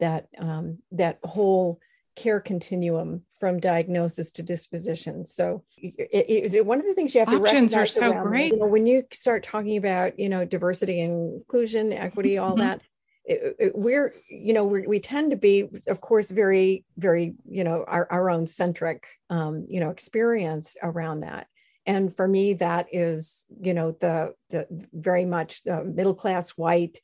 that 0.00 0.26
um, 0.38 0.78
that 0.92 1.18
whole 1.24 1.80
care 2.14 2.40
continuum 2.40 3.22
from 3.38 3.58
diagnosis 3.58 4.32
to 4.32 4.42
disposition. 4.42 5.26
So, 5.26 5.64
it, 5.78 5.94
it- 6.28 6.54
it- 6.54 6.66
one 6.66 6.78
of 6.80 6.86
the 6.86 6.94
things 6.94 7.14
you 7.14 7.20
have 7.20 7.28
to 7.30 7.36
Options 7.36 7.74
are 7.74 7.86
so 7.86 8.12
around, 8.12 8.26
great. 8.28 8.52
You 8.52 8.58
know, 8.58 8.66
when 8.66 8.86
you 8.86 9.04
start 9.12 9.42
talking 9.42 9.76
about 9.78 10.18
you 10.18 10.28
know 10.28 10.44
diversity 10.44 11.00
and 11.00 11.34
inclusion, 11.38 11.92
equity, 11.92 12.36
all 12.38 12.54
Mhm. 12.54 12.58
that. 12.58 12.82
It- 13.26 13.56
it- 13.58 13.76
we're 13.76 14.14
you 14.30 14.52
know 14.54 14.64
we're, 14.64 14.88
we 14.88 15.00
tend 15.00 15.30
to 15.32 15.36
be 15.36 15.68
of 15.88 16.00
course 16.00 16.30
very 16.30 16.84
very 16.96 17.34
you 17.48 17.64
know 17.64 17.84
our, 17.88 18.06
our 18.10 18.30
own 18.30 18.46
centric 18.46 19.06
um, 19.30 19.66
you 19.68 19.80
know 19.80 19.90
experience 19.90 20.76
around 20.82 21.20
that. 21.20 21.46
And 21.86 22.14
for 22.14 22.26
me 22.26 22.54
that 22.54 22.86
is 22.92 23.44
you 23.60 23.74
know 23.74 23.92
the, 23.92 24.34
the 24.50 24.66
very 24.92 25.24
much 25.24 25.62
the 25.64 25.84
middle 25.84 26.14
class 26.14 26.50
white 26.50 27.00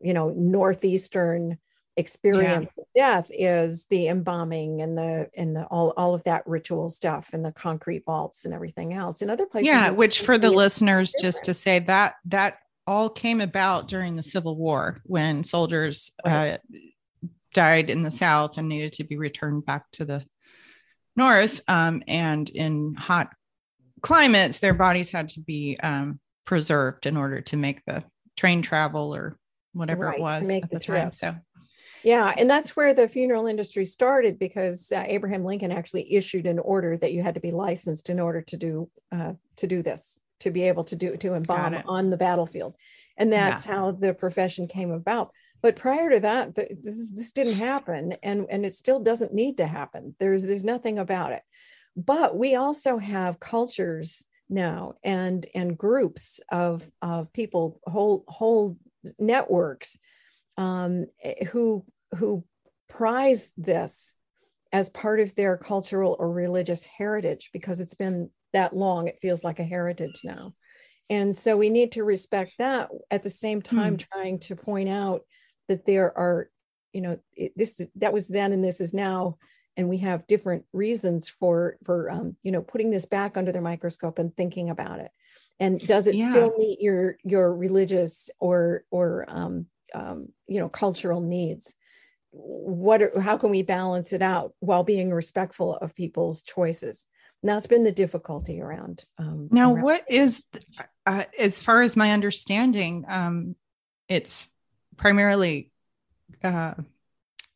you 0.00 0.12
know 0.12 0.30
northeastern 0.30 1.58
experience 1.96 2.76
of 2.76 2.84
death 2.96 3.30
is 3.32 3.84
the 3.86 4.08
embalming 4.08 4.82
and 4.82 4.98
the 4.98 5.30
and 5.36 5.54
the 5.54 5.64
all, 5.66 5.92
all 5.96 6.12
of 6.14 6.24
that 6.24 6.44
ritual 6.46 6.88
stuff 6.88 7.30
and 7.32 7.44
the 7.44 7.52
concrete 7.52 8.04
vaults 8.04 8.44
and 8.44 8.52
everything 8.52 8.92
else. 8.92 9.22
In 9.22 9.30
other 9.30 9.46
places 9.46 9.68
yeah 9.68 9.90
which 9.90 10.20
for 10.20 10.36
the 10.36 10.50
listeners 10.50 11.14
just 11.20 11.44
to 11.44 11.54
say 11.54 11.78
that 11.78 12.16
that 12.24 12.58
all 12.86 13.08
came 13.08 13.40
about 13.40 13.88
during 13.88 14.16
the 14.16 14.22
civil 14.22 14.56
war 14.56 15.00
when 15.04 15.44
soldiers 15.44 16.12
uh, 16.24 16.58
died 17.52 17.90
in 17.90 18.02
the 18.02 18.10
south 18.10 18.58
and 18.58 18.68
needed 18.68 18.92
to 18.94 19.04
be 19.04 19.16
returned 19.16 19.64
back 19.64 19.84
to 19.92 20.04
the 20.04 20.24
north 21.16 21.60
um, 21.68 22.02
and 22.08 22.50
in 22.50 22.94
hot 22.94 23.30
climates 24.02 24.58
their 24.58 24.74
bodies 24.74 25.10
had 25.10 25.28
to 25.28 25.40
be 25.40 25.78
um, 25.82 26.18
preserved 26.44 27.06
in 27.06 27.16
order 27.16 27.40
to 27.40 27.56
make 27.56 27.82
the 27.86 28.04
train 28.36 28.62
travel 28.62 29.14
or 29.14 29.38
whatever 29.72 30.06
Right, 30.06 30.18
it 30.18 30.22
was 30.22 30.48
at 30.50 30.70
the 30.70 30.78
the 30.78 30.80
time 30.80 31.12
so. 31.12 31.34
Yeah, 32.04 32.34
and 32.36 32.50
that's 32.50 32.76
where 32.76 32.92
the 32.92 33.08
funeral 33.08 33.46
industry 33.46 33.86
started 33.86 34.38
because 34.38 34.92
uh, 34.92 35.04
Abraham 35.06 35.42
Lincoln 35.42 35.72
actually 35.72 36.12
issued 36.12 36.44
an 36.44 36.58
order 36.58 36.98
that 36.98 37.14
you 37.14 37.22
had 37.22 37.34
to 37.34 37.40
be 37.40 37.50
licensed 37.50 38.10
in 38.10 38.20
order 38.20 38.42
to 38.42 38.56
do 38.58 38.90
uh, 39.10 39.32
to 39.56 39.66
do 39.66 39.82
this, 39.82 40.20
to 40.40 40.50
be 40.50 40.62
able 40.64 40.84
to 40.84 40.96
do 40.96 41.16
to 41.16 41.34
embalm 41.34 41.74
on 41.86 42.10
the 42.10 42.16
battlefield, 42.16 42.74
and 43.16 43.32
that's 43.32 43.64
how 43.64 43.92
the 43.92 44.14
profession 44.14 44.68
came 44.68 44.90
about. 44.90 45.30
But 45.62 45.76
prior 45.76 46.10
to 46.10 46.20
that, 46.20 46.54
th- 46.54 46.72
this 46.82 47.10
this 47.12 47.32
didn't 47.32 47.54
happen, 47.54 48.16
and 48.22 48.46
and 48.50 48.66
it 48.66 48.74
still 48.74 49.00
doesn't 49.00 49.32
need 49.32 49.56
to 49.58 49.66
happen. 49.66 50.14
There's 50.18 50.44
there's 50.46 50.64
nothing 50.64 50.98
about 50.98 51.32
it. 51.32 51.42
But 51.96 52.36
we 52.36 52.56
also 52.56 52.98
have 52.98 53.40
cultures 53.40 54.26
now 54.48 54.94
and 55.02 55.46
and 55.54 55.78
groups 55.78 56.40
of 56.50 56.88
of 57.00 57.32
people, 57.32 57.80
whole 57.86 58.24
whole 58.28 58.76
networks 59.18 59.98
um, 60.56 61.06
eh, 61.22 61.44
who 61.46 61.84
who 62.16 62.44
prize 62.88 63.52
this 63.56 64.14
as 64.72 64.88
part 64.88 65.20
of 65.20 65.34
their 65.34 65.56
cultural 65.56 66.16
or 66.18 66.30
religious 66.30 66.84
heritage 66.84 67.50
because 67.52 67.80
it's 67.80 67.94
been 67.94 68.30
that 68.54 68.74
long 68.74 69.08
it 69.08 69.18
feels 69.20 69.44
like 69.44 69.60
a 69.60 69.64
heritage 69.64 70.22
now. 70.24 70.54
And 71.10 71.36
so 71.36 71.56
we 71.56 71.68
need 71.68 71.92
to 71.92 72.04
respect 72.04 72.54
that 72.58 72.88
at 73.10 73.22
the 73.22 73.30
same 73.30 73.60
time 73.60 73.98
trying 73.98 74.38
to 74.40 74.56
point 74.56 74.88
out 74.88 75.22
that 75.68 75.84
there 75.84 76.16
are 76.16 76.48
you 76.92 77.02
know 77.02 77.18
it, 77.34 77.52
this 77.56 77.80
that 77.96 78.12
was 78.12 78.28
then 78.28 78.52
and 78.52 78.64
this 78.64 78.80
is 78.80 78.94
now 78.94 79.36
and 79.76 79.88
we 79.88 79.98
have 79.98 80.26
different 80.26 80.64
reasons 80.72 81.28
for 81.28 81.76
for 81.84 82.10
um, 82.10 82.36
you 82.42 82.52
know 82.52 82.62
putting 82.62 82.90
this 82.90 83.06
back 83.06 83.36
under 83.36 83.52
the 83.52 83.60
microscope 83.60 84.18
and 84.18 84.34
thinking 84.36 84.70
about 84.70 85.00
it. 85.00 85.10
And 85.60 85.86
does 85.86 86.06
it 86.06 86.16
Yeah. 86.16 86.28
still 86.30 86.54
meet 86.56 86.80
your 86.80 87.16
your 87.24 87.54
religious 87.54 88.30
or 88.40 88.84
or 88.90 89.24
um, 89.28 89.66
um, 89.94 90.28
you 90.46 90.60
know 90.60 90.68
cultural 90.68 91.20
needs? 91.20 91.74
What 92.30 93.02
are, 93.02 93.20
how 93.20 93.36
can 93.36 93.50
we 93.50 93.62
balance 93.62 94.12
it 94.12 94.22
out 94.22 94.54
while 94.60 94.82
being 94.84 95.12
respectful 95.12 95.76
of 95.76 95.94
people's 95.94 96.42
choices 96.42 97.06
that's 97.48 97.66
been 97.66 97.84
the 97.84 97.92
difficulty 97.92 98.60
around 98.60 99.04
um, 99.18 99.48
Now, 99.50 99.72
around- 99.72 99.82
what 99.82 100.04
is, 100.08 100.42
uh, 101.06 101.24
as 101.38 101.62
far 101.62 101.82
as 101.82 101.96
my 101.96 102.12
understanding, 102.12 103.04
um, 103.08 103.56
it's 104.08 104.48
primarily 104.96 105.70
uh, 106.42 106.74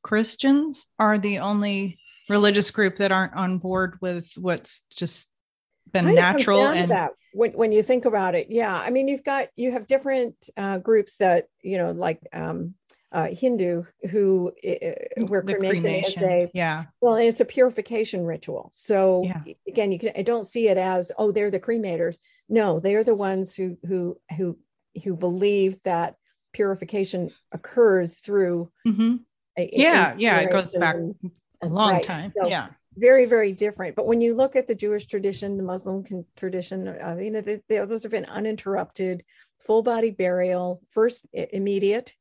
Christians 0.02 0.86
are 0.98 1.18
the 1.18 1.40
only 1.40 1.98
religious 2.28 2.70
group 2.70 2.96
that 2.96 3.12
aren't 3.12 3.34
on 3.34 3.58
board 3.58 3.98
with 4.00 4.30
what's 4.36 4.82
just 4.94 5.30
been 5.92 6.04
Kind 6.04 6.16
natural 6.16 6.66
and 6.66 6.90
that 6.90 7.12
when, 7.32 7.52
when 7.52 7.72
you 7.72 7.82
think 7.82 8.04
about 8.04 8.34
it. 8.34 8.48
Yeah 8.50 8.74
i 8.74 8.90
mean 8.90 9.08
you've 9.08 9.24
got 9.24 9.48
you 9.56 9.72
have 9.72 9.86
different 9.86 10.34
uh, 10.56 10.76
groups 10.78 11.16
that 11.16 11.46
you 11.62 11.78
know 11.78 11.92
like 11.92 12.20
um, 12.32 12.74
uh, 13.12 13.28
hindu 13.32 13.82
who 14.10 14.52
uh, 14.66 14.74
where 15.28 15.42
the 15.42 15.54
cremation, 15.54 15.94
is 15.94 16.16
a 16.22 16.50
yeah 16.54 16.84
well 17.00 17.14
it's 17.14 17.40
a 17.40 17.44
purification 17.44 18.24
ritual 18.24 18.68
so 18.72 19.22
Yeah. 19.24 19.42
again 19.66 19.90
you 19.92 19.98
can 19.98 20.12
i 20.16 20.22
don't 20.22 20.44
see 20.44 20.68
it 20.68 20.76
as 20.76 21.10
oh 21.18 21.32
they're 21.32 21.50
the 21.50 21.60
cremators 21.60 22.18
no 22.48 22.80
they 22.80 22.94
are 22.96 23.04
the 23.04 23.14
ones 23.14 23.54
who 23.54 23.76
who 23.86 24.18
who 24.36 24.58
who 25.04 25.16
believe 25.16 25.82
that 25.84 26.16
purification 26.52 27.30
occurs 27.52 28.18
through 28.18 28.70
Mhm. 28.86 29.20
a, 29.56 29.70
Yeah, 29.72 30.14
a 30.14 30.18
yeah, 30.18 30.40
it 30.40 30.50
goes 30.52 30.74
back 30.74 30.96
and- 30.96 31.14
a 31.62 31.68
long 31.68 31.92
right. 31.94 32.04
time 32.04 32.30
So 32.36 32.46
yeah 32.48 32.68
very 32.96 33.26
very 33.26 33.52
different 33.52 33.94
but 33.96 34.06
when 34.06 34.20
you 34.20 34.34
look 34.34 34.54
at 34.56 34.66
the 34.66 34.74
jewish 34.74 35.06
tradition 35.06 35.56
the 35.56 35.62
muslim 35.62 36.02
con- 36.04 36.24
tradition 36.36 36.88
uh, 36.88 37.16
you 37.20 37.30
know 37.30 37.40
they, 37.40 37.60
they, 37.68 37.78
those 37.84 38.02
have 38.02 38.10
been 38.12 38.24
uninterrupted 38.26 39.24
full 39.60 39.82
body 39.82 40.10
burial 40.10 40.80
first 40.90 41.26
immediate 41.32 42.16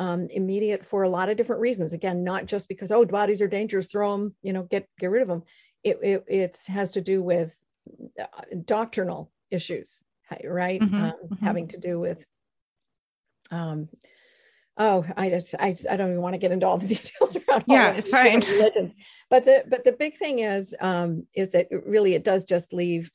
um, 0.00 0.28
immediate 0.30 0.84
for 0.84 1.02
a 1.02 1.08
lot 1.10 1.28
of 1.28 1.36
different 1.36 1.60
reasons 1.60 1.92
again 1.92 2.24
not 2.24 2.46
just 2.46 2.68
because 2.68 2.90
oh 2.90 3.04
bodies 3.04 3.42
are 3.42 3.46
dangerous 3.48 3.86
throw 3.86 4.10
them 4.16 4.34
you 4.42 4.52
know 4.54 4.62
get 4.62 4.88
get 4.98 5.10
rid 5.10 5.20
of 5.22 5.28
them 5.28 5.42
it, 5.84 5.98
it 6.02 6.24
it's 6.26 6.66
has 6.66 6.90
to 6.92 7.02
do 7.02 7.22
with 7.22 7.54
uh, 8.18 8.24
doctrinal 8.64 9.30
issues 9.50 10.02
right 10.44 10.80
Mhm, 10.80 11.00
um, 11.00 11.12
mhm. 11.30 11.38
having 11.42 11.68
to 11.68 11.76
do 11.78 12.00
with 12.00 12.26
um 13.50 13.88
oh 14.78 15.04
i 15.18 15.28
just 15.28 15.54
I, 15.58 15.74
I 15.90 15.96
don't 15.96 16.10
even 16.10 16.22
want 16.22 16.32
to 16.34 16.38
get 16.38 16.52
into 16.52 16.66
all 16.66 16.78
the 16.78 16.88
details 16.96 17.36
around 17.36 17.64
Yeah, 17.66 17.92
it's 17.92 18.08
fine. 18.08 18.40
religions. 18.40 18.92
but 19.28 19.44
the 19.44 19.64
but 19.68 19.84
the 19.84 19.92
big 19.92 20.16
thing 20.16 20.38
is 20.38 20.74
um 20.80 21.26
is 21.34 21.50
that 21.50 21.66
it 21.70 21.86
really 21.86 22.14
it 22.14 22.24
does 22.24 22.44
just 22.44 22.72
leave 22.72 23.10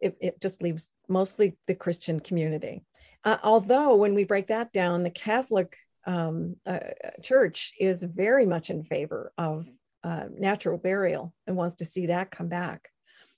it, 0.00 0.16
it 0.20 0.40
just 0.40 0.60
leaves 0.60 0.90
mostly 1.08 1.56
the 1.68 1.74
christian 1.74 2.18
community 2.18 2.82
uh, 3.22 3.36
although 3.44 3.94
when 3.94 4.14
we 4.14 4.24
break 4.24 4.48
that 4.48 4.72
down 4.72 5.02
the 5.04 5.10
catholic 5.10 5.76
um, 6.06 6.56
uh, 6.66 6.78
church 7.22 7.72
is 7.78 8.02
very 8.02 8.46
much 8.46 8.70
in 8.70 8.82
favor 8.84 9.32
of 9.38 9.68
uh, 10.02 10.24
natural 10.36 10.78
burial 10.78 11.34
and 11.46 11.56
wants 11.56 11.74
to 11.76 11.84
see 11.84 12.06
that 12.06 12.30
come 12.30 12.48
back. 12.48 12.88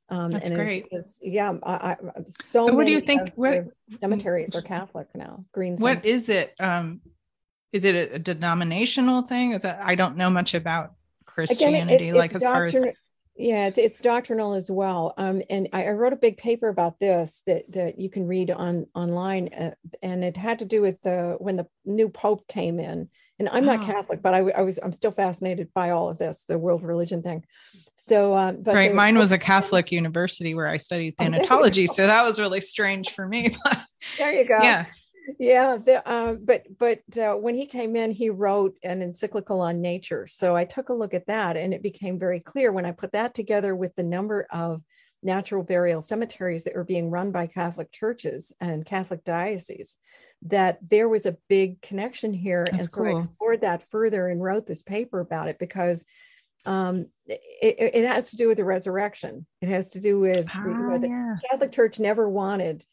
Um, 0.08 0.30
That's 0.30 0.46
and 0.48 0.56
great. 0.56 0.86
is- 0.90 1.18
yeah 1.22 1.54
I, 1.62 1.72
I, 1.92 1.96
so, 2.26 2.66
So 2.66 2.74
what 2.74 2.86
do 2.86 2.92
you 2.92 3.00
think- 3.00 3.32
what- 3.34 3.64
cemeteries 3.96 4.54
are 4.54 4.62
catholic 4.62 5.08
now 5.14 5.44
green 5.52 5.76
what 5.76 6.04
is 6.04 6.28
it 6.28 6.54
um 6.60 7.00
is 7.72 7.84
it 7.84 7.94
a, 8.12 8.18
denominational 8.18 9.22
thing? 9.22 9.52
Is 9.52 9.62
that 9.62 9.80
i 9.84 9.94
don't 9.94 10.16
know 10.16 10.30
much 10.30 10.54
about 10.54 10.84
Again, 10.84 10.92
it- 10.92 11.26
christianity 11.26 12.12
like 12.12 12.32
it's 12.34 12.44
as 12.44 12.50
far 12.52 12.66
as 12.66 12.74
yeah 13.36 13.66
it's, 13.66 13.78
it's 13.78 14.00
doctrinal 14.00 14.52
as 14.52 14.70
well 14.70 15.14
um, 15.16 15.42
and 15.48 15.68
I, 15.72 15.86
I 15.86 15.90
wrote 15.92 16.12
a 16.12 16.16
big 16.16 16.36
paper 16.36 16.68
about 16.68 17.00
this 17.00 17.42
that 17.46 17.70
that 17.72 17.98
you 17.98 18.10
can 18.10 18.26
read 18.26 18.50
on 18.50 18.86
online 18.94 19.48
uh, 19.48 19.70
and 20.02 20.22
it 20.22 20.36
had 20.36 20.58
to 20.58 20.64
do 20.64 20.82
with 20.82 21.00
the 21.02 21.36
when 21.38 21.56
the 21.56 21.66
new 21.84 22.08
pope 22.08 22.46
came 22.46 22.78
in 22.78 23.08
and 23.38 23.48
i'm 23.48 23.64
not 23.64 23.80
Oh. 23.82 23.86
catholic 23.86 24.22
but 24.22 24.34
I 24.34 24.60
was 24.62 24.78
i'm 24.82 24.92
still 24.92 25.10
fascinated 25.10 25.70
by 25.74 25.90
all 25.90 26.10
of 26.10 26.18
this 26.18 26.44
the 26.46 26.58
world 26.58 26.82
religion 26.84 27.22
thing 27.22 27.44
so 27.96 28.36
um 28.36 28.62
but 28.62 28.74
right 28.74 28.94
mine 28.94 29.16
was 29.16 29.32
a 29.32 29.38
catholic 29.38 29.90
university 29.90 30.54
where 30.54 30.66
i 30.66 30.76
studied 30.76 31.14
Oh, 31.18 31.24
thanatology 31.24 31.86
go. 31.86 31.92
so 31.92 32.06
that 32.06 32.24
was 32.24 32.38
really 32.38 32.60
strange 32.60 33.10
for 33.10 33.26
me 33.26 33.50
but 33.64 33.78
there 34.18 34.32
you 34.32 34.44
go 34.44 34.58
yeah 34.60 34.86
yeah 35.42 35.76
the, 35.76 36.06
uh, 36.08 36.34
but 36.34 36.62
but 36.78 37.00
uh, 37.18 37.34
when 37.34 37.54
he 37.54 37.66
came 37.66 37.96
in 37.96 38.10
he 38.10 38.30
wrote 38.30 38.76
an 38.82 39.02
encyclical 39.02 39.60
on 39.60 39.80
nature. 39.80 40.26
So 40.26 40.56
i 40.56 40.64
took 40.64 40.88
a 40.88 40.94
look 40.94 41.14
at 41.14 41.26
that 41.26 41.56
and 41.56 41.74
it 41.74 41.82
became 41.82 42.18
very 42.18 42.40
clear 42.40 42.72
when 42.72 42.86
i 42.86 42.92
put 42.92 43.12
that 43.12 43.34
together 43.34 43.74
with 43.74 43.94
the 43.96 44.02
number 44.02 44.46
of 44.50 44.82
natural 45.24 45.62
burial 45.62 46.00
cemeteries 46.00 46.64
that 46.64 46.74
were 46.74 46.84
being 46.84 47.10
run 47.10 47.30
by 47.30 47.46
catholic 47.46 47.92
churches 47.92 48.54
and 48.60 48.84
catholic 48.84 49.22
dioceses 49.24 49.96
that 50.46 50.78
there 50.88 51.08
was 51.08 51.26
a 51.26 51.36
big 51.48 51.80
connection 51.82 52.32
here. 52.32 52.64
And 52.70 52.80
That's 52.80 52.92
so 52.92 53.04
i 53.04 53.16
explored 53.16 53.60
that 53.60 53.88
further 53.90 54.28
and 54.28 54.42
wrote 54.42 54.66
this 54.66 54.82
paper 54.82 55.20
about 55.20 55.48
it 55.48 55.58
because 55.58 56.04
um, 56.64 57.06
it, 57.26 57.76
it 57.94 58.06
has 58.06 58.30
to 58.30 58.36
do 58.36 58.46
with 58.48 58.56
the 58.56 58.64
resurrection. 58.64 59.46
It 59.60 59.68
has 59.68 59.90
to 59.90 60.00
do 60.00 60.20
with 60.20 60.48
you 60.54 60.74
know, 60.74 60.94
Ah, 60.94 60.98
the, 60.98 61.08
yeah. 61.08 61.36
Catholic 61.50 61.72
Church 61.72 61.98
never 61.98 62.28
wanted 62.28 62.84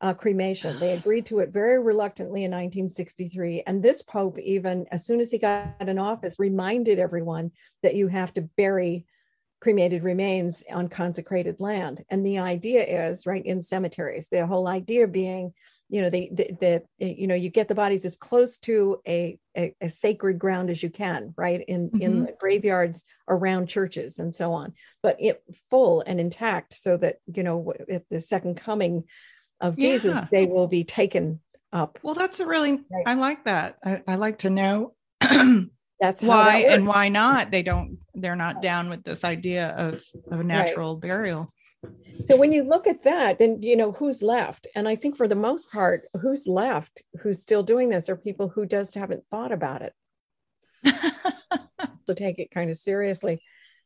uh, 0.00 0.14
cremation. 0.14 0.78
They 0.78 0.92
agreed 0.96 1.26
to 1.26 1.40
it 1.40 1.50
very 1.50 1.78
reluctantly 1.78 2.44
in 2.44 2.50
1963. 2.50 3.62
And 3.66 3.82
this 3.82 4.02
Pope, 4.02 4.38
even 4.38 4.86
as 4.90 5.06
soon 5.06 5.20
as 5.20 5.30
he 5.30 5.38
got 5.38 5.66
in 5.80 5.98
office, 5.98 6.36
reminded 6.38 6.98
everyone 6.98 7.52
that 7.82 7.94
you 7.94 8.08
have 8.08 8.32
to 8.34 8.42
bury 8.42 9.06
cremated 9.60 10.04
remains 10.04 10.62
on 10.70 10.88
consecrated 10.88 11.56
land. 11.58 12.04
And 12.10 12.24
the 12.24 12.38
idea 12.38 13.08
is, 13.08 13.26
right, 13.26 13.44
in 13.44 13.60
cemeteries, 13.60 14.28
the 14.28 14.46
whole 14.46 14.68
idea 14.68 15.08
being, 15.08 15.52
you 15.88 16.00
know, 16.00 16.10
the, 16.10 16.30
the, 16.32 16.82
the 16.98 17.04
you 17.04 17.26
know, 17.26 17.34
you 17.34 17.50
get 17.50 17.66
the 17.66 17.74
bodies 17.74 18.04
as 18.04 18.14
close 18.14 18.58
to 18.58 19.00
a, 19.06 19.36
a, 19.56 19.74
a 19.80 19.88
sacred 19.88 20.38
ground 20.38 20.70
as 20.70 20.80
you 20.80 20.90
can, 20.90 21.34
right, 21.36 21.64
in, 21.66 21.90
in 21.98 22.22
Mhm. 22.22 22.26
the 22.26 22.34
graveyards 22.38 23.04
around 23.28 23.66
churches 23.68 24.20
and 24.20 24.32
so 24.32 24.52
on, 24.52 24.74
but 25.02 25.16
it 25.18 25.42
full 25.70 26.02
and 26.06 26.20
intact 26.20 26.72
so 26.72 26.96
that, 26.96 27.16
you 27.26 27.42
know, 27.42 27.72
at 27.90 28.04
the 28.10 28.20
second 28.20 28.56
coming 28.58 29.04
of 29.60 29.76
Jesus, 29.76 30.14
Yeah. 30.14 30.26
they 30.30 30.46
will 30.46 30.68
be 30.68 30.84
taken 30.84 31.40
up. 31.72 31.98
well 32.02 32.14
that's 32.14 32.40
a 32.40 32.46
really 32.46 32.72
Right. 32.72 33.04
i 33.06 33.12
like 33.14 33.44
that 33.44 33.76
i, 33.84 34.02
I 34.08 34.14
like 34.14 34.38
to 34.38 34.48
know 34.50 34.94
That's 36.00 36.22
why 36.22 36.62
that 36.62 36.72
and 36.74 36.86
why 36.86 37.08
not 37.08 37.50
they 37.50 37.62
don't 37.62 37.98
they're 38.14 38.36
not 38.36 38.62
down 38.62 38.88
with 38.88 39.02
this 39.04 39.22
idea 39.24 39.70
of 39.76 40.02
of 40.30 40.46
natural 40.46 40.96
burial 40.96 41.52
So 42.26 42.36
when 42.36 42.52
you 42.52 42.62
look 42.64 42.86
at 42.86 43.02
that, 43.02 43.38
then 43.38 43.62
you 43.62 43.76
know 43.76 43.92
who's 43.92 44.22
left. 44.22 44.66
And 44.74 44.88
I 44.88 44.96
think 44.96 45.16
for 45.16 45.28
the 45.28 45.36
most 45.48 45.70
part, 45.70 46.08
who's 46.20 46.46
left, 46.48 47.02
who's 47.20 47.40
still 47.40 47.62
doing 47.62 47.88
this, 47.90 48.08
are 48.08 48.16
people 48.16 48.48
who 48.48 48.64
just 48.66 48.94
haven't 48.94 49.24
thought 49.30 49.52
about 49.52 49.82
it. 49.82 49.92
So 52.06 52.14
take 52.14 52.38
it 52.38 52.50
kind 52.50 52.70
of 52.70 52.76
seriously. 52.78 53.42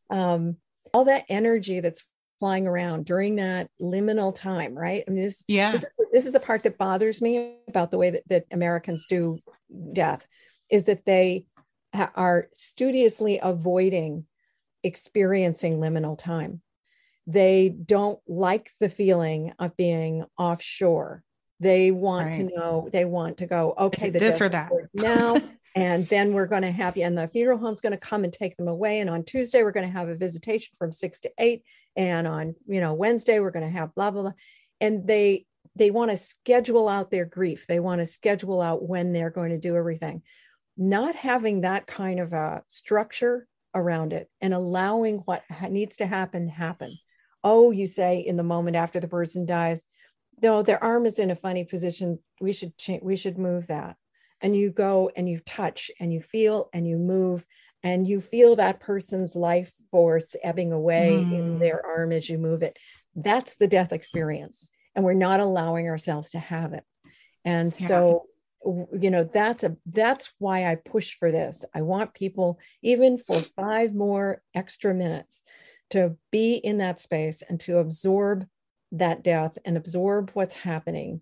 Um, 0.09 0.57
all 0.95 1.05
that 1.07 1.25
energy 1.29 1.81
that's 1.81 2.07
flying 2.43 2.67
around 2.67 3.05
during 3.05 3.37
that 3.37 3.71
liminal 3.81 4.35
time, 4.35 4.77
right? 4.77 5.05
I 5.07 5.11
mean, 5.13 5.23
this 5.23 5.45
yeah 5.47 5.71
this, 5.71 5.85
this 6.13 6.27
is 6.27 6.33
the 6.33 6.41
part 6.41 6.65
that 6.65 6.77
bothers 6.77 7.23
me 7.23 7.55
about 7.69 7.93
the 7.93 7.99
way 7.99 8.11
that, 8.11 8.25
that 8.31 8.47
Americans 8.51 9.07
do 9.09 9.39
death 9.93 10.27
is 10.69 10.87
that 10.87 11.07
they 11.07 11.45
ha- 11.95 12.11
are 12.17 12.49
studiously 12.53 13.39
avoiding 13.41 14.27
experiencing 14.83 15.79
liminal 15.79 16.19
time. 16.19 16.63
They 17.29 17.69
don't 17.69 18.19
like 18.27 18.73
the 18.81 18.89
feeling 18.89 19.53
of 19.61 19.77
being 19.77 20.25
offshore. 20.37 21.23
They 21.61 21.93
want 21.93 22.35
to 22.35 22.43
know, 22.43 22.89
they 22.91 23.05
want 23.05 23.39
to 23.39 23.47
go, 23.47 23.73
okay, 23.79 24.11
the 24.11 24.19
this 24.19 24.41
or 24.41 24.49
that? 24.49 24.73
now. 24.93 25.41
and 25.75 26.07
then 26.09 26.35
we're 26.35 26.47
going 26.47 26.63
to 26.63 26.71
have 26.71 26.97
you, 26.97 27.05
and 27.05 27.17
the 27.17 27.29
funeral 27.29 27.59
home's 27.59 27.81
going 27.81 27.93
to 27.93 27.99
come 27.99 28.25
and 28.25 28.33
take 28.33 28.57
them 28.57 28.69
away. 28.69 29.01
And 29.01 29.09
on 29.09 29.25
Tuesday, 29.25 29.63
we're 29.63 29.73
going 29.73 29.87
to 29.87 29.99
have 29.99 30.09
a 30.09 30.15
visitation 30.15 30.75
from 30.77 30.93
six 30.93 31.21
to 31.21 31.33
eight. 31.39 31.63
And 31.97 32.27
on, 32.27 32.55
you 32.67 32.81
know, 32.81 32.95
Wednesday, 32.95 33.41
we're 33.41 33.51
going 33.51 33.67
to 33.67 33.79
have 33.79 33.95
blah, 33.95 34.11
blah, 34.11 34.23
blah. 34.23 34.33
And 34.81 35.07
they, 35.07 35.47
they 35.77 35.91
want 35.91 36.11
to 36.11 36.17
schedule 36.17 36.89
out 36.89 37.11
their 37.11 37.25
grief. 37.25 37.67
They 37.67 37.81
want 37.81 38.01
to 38.01 38.05
schedule 38.05 38.61
out 38.61 38.87
when 38.87 39.13
they're 39.13 39.31
going 39.31 39.51
to 39.51 39.59
do 39.59 39.77
everything. 39.77 40.23
Not 40.77 41.17
having 41.17 41.63
that 41.63 41.87
kind 41.87 42.21
of 42.21 42.33
a 42.33 42.63
structure 42.69 43.47
around 43.75 44.13
it 44.13 44.29
and 44.41 44.53
allowing 44.53 45.19
what 45.19 45.43
needs 45.71 45.97
to 45.97 46.07
happen 46.07 46.49
happen. 46.49 46.99
Oh, 47.43 47.71
you 47.71 47.87
say 47.87 48.19
in 48.21 48.37
the 48.37 48.43
moment 48.43 48.77
after 48.77 49.01
the 49.01 49.09
person 49.09 49.47
dies, 49.47 49.85
no, 50.43 50.63
their 50.63 50.83
arm 50.83 51.07
is 51.07 51.19
in 51.19 51.31
a 51.31 51.37
funny 51.37 51.65
position. 51.65 52.19
We 52.41 52.53
should 52.53 52.77
change. 52.77 53.03
We 53.03 53.17
should 53.17 53.39
move 53.39 53.69
that. 53.69 53.97
And 54.43 54.55
you 54.57 54.71
go 54.71 55.11
and 55.17 55.29
you 55.29 55.39
touch 55.47 55.91
and 56.01 56.13
you 56.13 56.21
feel 56.21 56.69
and 56.73 56.87
you 56.87 56.99
move 56.99 57.47
and 57.83 58.07
you 58.07 58.21
feel 58.21 58.57
that 58.57 58.81
person's 58.81 59.35
life 59.35 59.73
force 59.91 60.37
ebbing 60.43 60.73
away 60.73 61.29
in 61.31 61.57
Mm. 61.57 61.61
their 61.61 61.85
arm 61.85 62.13
as 62.13 62.29
you 62.29 62.39
move 62.39 62.63
it. 62.63 62.79
That's 63.15 63.57
the 63.57 63.69
death 63.69 63.93
experience. 63.93 64.71
And 64.95 65.05
we're 65.05 65.15
not 65.15 65.41
allowing 65.41 65.89
ourselves 65.89 66.33
to 66.33 66.39
have 66.39 66.73
it. 66.75 66.85
And 67.45 67.73
Yeah. 67.73 67.87
so 67.87 68.27
you 68.65 69.11
know 69.11 69.25
that's 69.25 69.65
a 69.65 69.77
that's 69.87 70.33
why 70.39 70.71
i 70.71 70.77
push 70.77 71.17
for 71.19 71.33
this 71.33 71.65
i 71.75 71.83
want 71.83 72.15
people 72.15 72.61
even 72.81 73.19
for 73.19 73.35
five 73.57 73.93
more 73.93 74.41
extra 74.55 74.95
minutes 74.95 75.43
to 75.91 76.17
be 76.31 76.55
in 76.55 76.79
that 76.79 77.01
space 77.01 77.43
and 77.43 77.59
to 77.59 77.79
absorb 77.79 78.47
that 78.93 79.25
death 79.25 79.59
and 79.65 79.77
absorb 79.77 80.31
what's 80.35 80.55
happening 80.55 81.21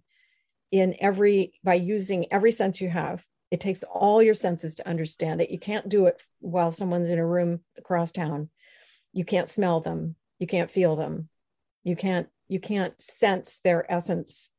in 0.71 0.95
every 1.01 1.53
by 1.65 1.75
using 1.75 2.33
every 2.33 2.53
sense 2.53 2.81
you 2.81 2.89
have 2.89 3.25
it 3.51 3.61
takes 3.61 3.83
all 3.83 4.23
your 4.23 4.35
senses 4.35 4.77
to 4.77 4.89
understand 4.89 5.41
it. 5.41 5.51
You 5.51 5.59
can't 5.59 5.89
do 5.89 6.07
it 6.07 6.23
while 6.39 6.71
someone's 6.71 7.11
in 7.11 7.19
a 7.19 7.27
room 7.27 7.61
across 7.77 8.13
town. 8.13 8.49
You 9.13 9.25
can't 9.25 9.49
smell 9.49 9.81
them. 9.81 10.15
You 10.39 10.47
can't 10.47 10.71
feel 10.71 10.97
them. 10.97 11.29
You 11.83 11.97
can't 11.97 12.29
you 12.49 12.61
can't 12.61 13.01
sense 13.01 13.61
their 13.61 13.91
essence 13.91 14.51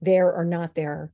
there 0.00 0.32
or 0.32 0.44
not 0.44 0.74
there. 0.74 1.12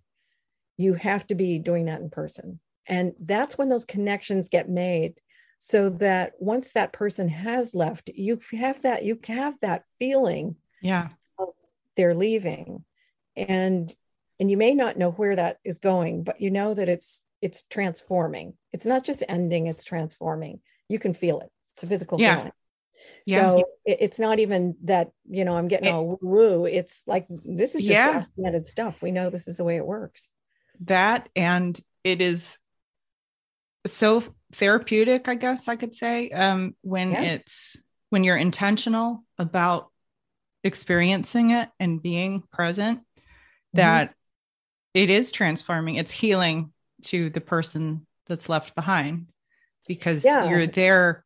You 0.76 0.94
have 0.94 1.26
to 1.28 1.34
be 1.34 1.58
doing 1.58 1.86
that 1.86 2.00
in 2.00 2.10
person. 2.10 2.60
And 2.86 3.14
that's 3.20 3.56
when 3.56 3.68
those 3.68 3.84
connections 3.84 4.48
get 4.48 4.68
made 4.68 5.14
so 5.58 5.90
that 5.90 6.32
once 6.38 6.72
that 6.72 6.92
person 6.92 7.28
has 7.28 7.74
left 7.74 8.10
you 8.12 8.40
have 8.52 8.82
that 8.82 9.04
you 9.04 9.18
have 9.26 9.58
that 9.60 9.84
feeling 10.00 10.56
Yeah. 10.82 11.08
They're 11.96 12.14
leaving. 12.14 12.84
And 13.36 13.94
and 14.40 14.50
you 14.50 14.56
may 14.56 14.74
not 14.74 14.96
know 14.98 15.10
where 15.12 15.36
that 15.36 15.58
is 15.64 15.78
going, 15.78 16.24
but 16.24 16.40
you 16.40 16.50
know 16.50 16.74
that 16.74 16.88
it's 16.88 17.20
it's 17.40 17.62
transforming. 17.70 18.54
It's 18.72 18.86
not 18.86 19.04
just 19.04 19.22
ending, 19.28 19.66
it's 19.66 19.84
transforming. 19.84 20.60
You 20.88 20.98
can 20.98 21.12
feel 21.14 21.40
it. 21.40 21.50
It's 21.74 21.82
a 21.82 21.86
physical 21.86 22.20
Yeah. 22.20 22.36
feeling. 22.36 22.52
Yeah. 23.26 23.36
So 23.56 23.64
it, 23.84 23.98
it's 24.00 24.18
not 24.18 24.38
even 24.38 24.76
that, 24.84 25.10
you 25.28 25.44
know, 25.44 25.54
I'm 25.56 25.68
getting 25.68 25.88
It- 25.88 25.92
all 25.92 26.06
woo. 26.06 26.18
Woo. 26.22 26.64
It's 26.64 27.04
like 27.06 27.26
this 27.28 27.74
is 27.74 27.82
just 27.82 27.90
Yeah. 27.92 28.20
documented 28.20 28.66
stuff. 28.66 29.02
We 29.02 29.10
know 29.10 29.28
this 29.30 29.46
is 29.48 29.56
the 29.58 29.64
way 29.64 29.76
it 29.76 29.86
works. 29.86 30.30
that 30.80 31.28
and 31.36 31.78
it 32.02 32.20
is 32.20 32.58
so 33.86 34.22
therapeutic 34.52 35.28
i 35.28 35.34
guess 35.36 35.68
i 35.68 35.76
could 35.76 35.94
say 35.94 36.30
um 36.30 36.74
when 36.80 37.12
Yeah. 37.12 37.22
it's 37.22 37.76
when 38.10 38.24
you're 38.24 38.36
intentional 38.36 39.24
about 39.38 39.90
experiencing 40.64 41.50
it 41.50 41.68
and 41.78 42.02
being 42.02 42.42
present 42.52 42.98
Mm-hmm. 42.98 43.76
that 43.76 44.14
it 44.94 45.10
is 45.10 45.32
transforming 45.32 45.96
it's 45.96 46.12
healing 46.12 46.72
to 47.02 47.28
the 47.30 47.40
person 47.40 48.06
that's 48.26 48.48
left 48.48 48.74
behind 48.74 49.26
because 49.86 50.24
Yeah. 50.24 50.48
you're 50.48 50.66
there 50.66 51.24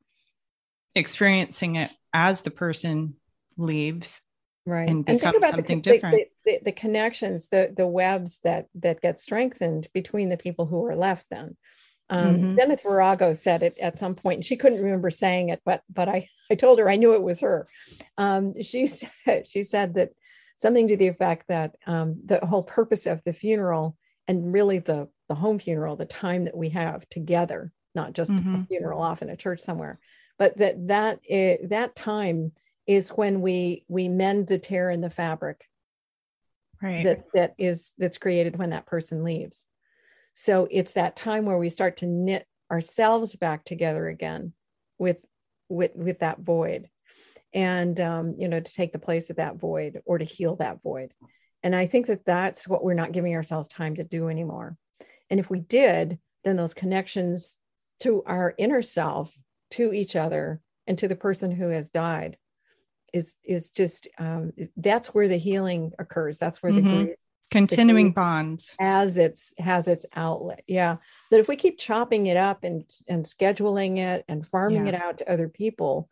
experiencing 0.95 1.77
it 1.77 1.91
as 2.13 2.41
the 2.41 2.51
person 2.51 3.15
leaves 3.57 4.21
right 4.67 4.89
and 4.89 5.07
think 5.07 5.23
about 5.23 5.51
something 5.51 5.81
the, 5.81 5.93
different. 5.93 6.29
the, 6.45 6.51
the, 6.53 6.61
the 6.65 6.73
connections 6.73 7.49
the 7.49 7.73
the 7.77 7.87
webs 7.87 8.41
that 8.45 8.67
that 8.75 9.01
get 9.01 9.21
strengthened 9.21 9.89
between 9.93 10.29
the 10.29 10.37
people 10.37 10.67
who 10.67 10.85
are 10.87 10.97
left 10.97 11.27
then 11.31 11.57
um 12.11 12.37
Mhm. 12.39 12.55
Zenith 12.57 12.83
Virago 12.83 13.33
said 13.35 13.63
it 13.63 13.79
at 13.79 13.99
some 13.99 14.15
point 14.15 14.39
and 14.39 14.45
she 14.45 14.57
couldn't 14.57 14.83
remember 14.83 15.11
saying 15.11 15.51
it 15.51 15.61
but 15.65 15.83
but 15.93 16.09
I 16.09 16.29
I 16.51 16.55
told 16.55 16.79
her 16.79 16.89
I 16.89 16.97
knew 16.97 17.13
it 17.15 17.23
was 17.23 17.41
her 17.41 17.69
um 18.17 18.61
she 18.63 18.87
said 18.87 19.47
she 19.47 19.63
said 19.63 19.95
that 19.95 20.11
something 20.59 20.89
to 20.89 20.97
the 20.97 21.09
effect 21.09 21.49
that 21.49 21.75
um 21.87 22.21
the 22.25 22.45
whole 22.45 22.63
purpose 22.63 23.07
of 23.07 23.23
the 23.25 23.33
funeral 23.33 23.97
and 24.27 24.53
really 24.53 24.79
the 24.79 25.09
the 25.29 25.35
home 25.35 25.59
funeral 25.59 25.97
the 25.97 26.05
time 26.07 26.45
that 26.45 26.57
we 26.57 26.69
have 26.69 27.09
together 27.09 27.73
not 27.95 28.13
just 28.13 28.33
a 28.33 28.43
Mhm. 28.43 28.69
funeral 28.69 29.01
off 29.01 29.23
in 29.23 29.31
a 29.31 29.37
church 29.37 29.61
somewhere 29.61 29.99
but 30.39 30.57
that 30.59 30.87
that 30.89 31.21
that 31.69 31.97
time 31.97 32.53
is 32.87 33.11
when 33.11 33.41
we 33.41 33.85
we 33.89 34.09
mend 34.09 34.47
the 34.47 34.59
tear 34.59 34.91
in 34.91 35.01
the 35.01 35.11
fabric 35.11 35.69
right. 36.83 37.05
that 37.05 37.25
that 37.35 37.55
is 37.59 37.93
that's 37.99 38.19
created 38.19 38.57
when 38.57 38.71
that 38.71 38.87
person 38.87 39.25
leaves. 39.25 39.67
So 40.35 40.69
it's 40.71 40.93
that 40.93 41.17
time 41.17 41.47
where 41.47 41.59
we 41.59 41.69
start 41.69 41.99
to 41.99 42.07
knit 42.07 42.47
ourselves 42.71 43.35
back 43.37 43.65
together 43.65 44.09
again 44.09 44.53
with 44.99 45.19
with 45.69 45.95
with 45.97 46.21
that 46.21 46.41
void 46.41 46.89
and 47.55 47.99
um, 48.01 48.35
you 48.39 48.49
know 48.49 48.61
to 48.61 48.75
take 48.75 48.93
the 48.93 48.99
place 48.99 49.31
of 49.31 49.37
that 49.37 49.57
void 49.57 50.01
or 50.07 50.19
to 50.19 50.25
heal 50.25 50.57
that 50.57 50.83
void. 50.83 51.13
And 51.63 51.75
i 51.75 51.87
think 51.87 52.07
that 52.07 52.25
that's 52.25 52.69
what 52.69 52.85
we're 52.85 52.95
not 52.95 53.13
giving 53.13 53.35
ourselves 53.35 53.69
time 53.69 53.95
to 53.97 54.05
do 54.05 54.29
anymore. 54.29 54.77
And 55.31 55.41
if 55.41 55.51
we 55.51 55.61
did 55.61 56.19
then 56.45 56.57
those 56.57 56.73
connections 56.75 57.59
to 58.01 58.23
our 58.25 58.55
inner 58.59 58.81
self 58.83 59.37
to 59.73 59.93
each 59.93 60.15
other 60.17 60.61
and 60.87 60.97
to 60.99 61.09
the 61.09 61.17
person 61.17 61.51
who 61.51 61.69
has 61.71 61.91
died 61.91 62.37
is 63.13 63.37
is 63.45 63.71
just 63.71 64.07
um, 64.19 64.53
that's 64.77 65.09
where 65.15 65.29
the 65.29 65.37
healing 65.37 65.93
occurs. 65.99 66.39
That's 66.39 66.63
where 66.63 66.73
Mhm. 66.73 66.77
the 66.77 66.83
grief 67.05 67.17
continuing 67.51 68.07
grief- 68.09 68.15
bonds. 68.15 68.75
has 68.79 69.17
its 69.19 69.55
has 69.59 69.89
its 69.89 70.05
outlet. 70.15 70.63
Yeah. 70.67 70.99
That 71.31 71.41
if 71.41 71.49
we 71.49 71.57
keep 71.57 71.79
chopping 71.79 72.27
it 72.27 72.37
up 72.37 72.63
and 72.65 72.85
and 73.09 73.25
scheduling 73.25 73.99
it 73.99 74.25
and 74.29 74.47
farming 74.47 74.87
Yeah. 74.87 74.93
it 74.93 75.03
out 75.03 75.19
to 75.19 75.31
other 75.33 75.49
people 75.49 76.09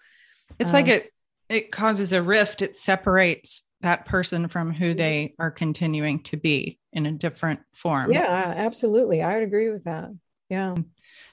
It's 0.58 0.72
like 0.72 0.86
Um, 0.86 0.92
it 0.92 1.12
it 1.48 1.70
causes 1.72 2.12
a 2.12 2.22
rift. 2.22 2.62
It 2.62 2.76
separates 2.76 3.62
that 3.82 4.06
person 4.06 4.48
from 4.48 4.72
who 4.72 4.86
Mm-hmm. 4.86 4.96
they 4.96 5.34
are 5.38 5.50
continuing 5.50 6.22
to 6.24 6.36
be 6.36 6.78
in 6.92 7.06
a 7.06 7.12
different 7.12 7.60
form. 7.74 8.10
yeah 8.10 8.54
absolutely 8.56 9.22
i 9.22 9.34
would 9.34 9.42
agree 9.42 9.70
with 9.70 9.84
that 9.84 10.08
yeah 10.48 10.74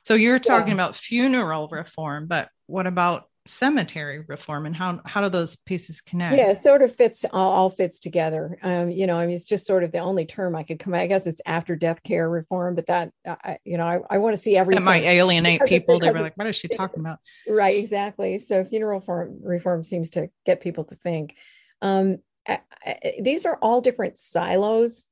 So 0.04 0.14
you're 0.16 0.40
talking 0.40 0.70
Yeah. 0.70 0.74
about 0.74 0.96
funeral 0.98 1.70
reform, 1.70 2.28
but 2.28 2.50
what 2.68 2.86
about 2.86 3.30
cemetery 3.46 4.24
reform 4.28 4.66
and 4.66 4.76
how 4.76 5.02
how 5.06 5.22
do 5.22 5.28
those 5.30 5.56
pieces 5.56 6.00
connect? 6.00 6.38
yeah 6.38 6.52
it 6.52 6.58
sort 6.58 6.82
of 6.82 6.96
fits 6.96 7.26
all, 7.34 7.52
all 7.52 7.70
fits 7.70 8.00
together 8.00 8.58
um 8.64 8.90
you 8.90 9.06
know 9.06 9.18
i 9.18 9.26
mean 9.26 9.36
it's 9.36 9.46
just 9.46 9.66
sort 9.68 9.84
of 9.84 9.92
the 9.92 10.00
only 10.00 10.26
term 10.26 10.56
i 10.56 10.64
could 10.64 10.80
come 10.80 10.94
i 10.94 11.06
guess 11.08 11.28
it's 11.28 11.42
after 11.46 11.76
death 11.76 12.02
care 12.04 12.30
reform 12.30 12.74
but 12.74 12.86
that 12.86 13.12
uh, 13.28 13.36
I, 13.44 13.58
you 13.66 13.78
know 13.78 13.86
i, 13.86 14.00
I 14.10 14.18
want 14.20 14.34
to 14.36 14.42
see 14.42 14.54
That 14.54 14.60
everything 14.60 14.86
might 14.86 15.04
alienate 15.04 15.60
Because 15.60 15.70
people. 15.70 16.00
They 16.00 16.10
were 16.10 16.22
like, 16.22 16.38
what 16.38 16.48
is 16.48 16.56
she 16.56 16.70
talking 16.70 17.02
about? 17.02 17.20
right 17.46 17.78
exactly 17.78 18.40
so 18.40 18.64
funeral 18.64 19.00
reform 19.02 19.40
reform 19.44 19.84
seems 19.84 20.12
to 20.12 20.30
get 20.46 20.62
people 20.62 20.86
to 20.86 20.96
think 20.96 21.36
um 21.82 22.20
I, 22.48 22.60
I- 22.86 23.16
these 23.22 23.46
are 23.46 23.58
all 23.62 23.82
different 23.82 24.18
silos 24.18 25.08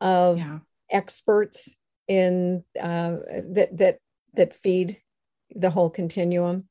of 0.00 0.38
Yeah. 0.38 0.58
experts 0.90 1.74
in 2.06 2.62
uh, 2.80 3.16
that 3.52 3.70
that 3.78 3.98
that 4.34 4.54
feed 4.54 4.98
the 5.56 5.70
whole 5.70 5.90
continuum 5.90 6.68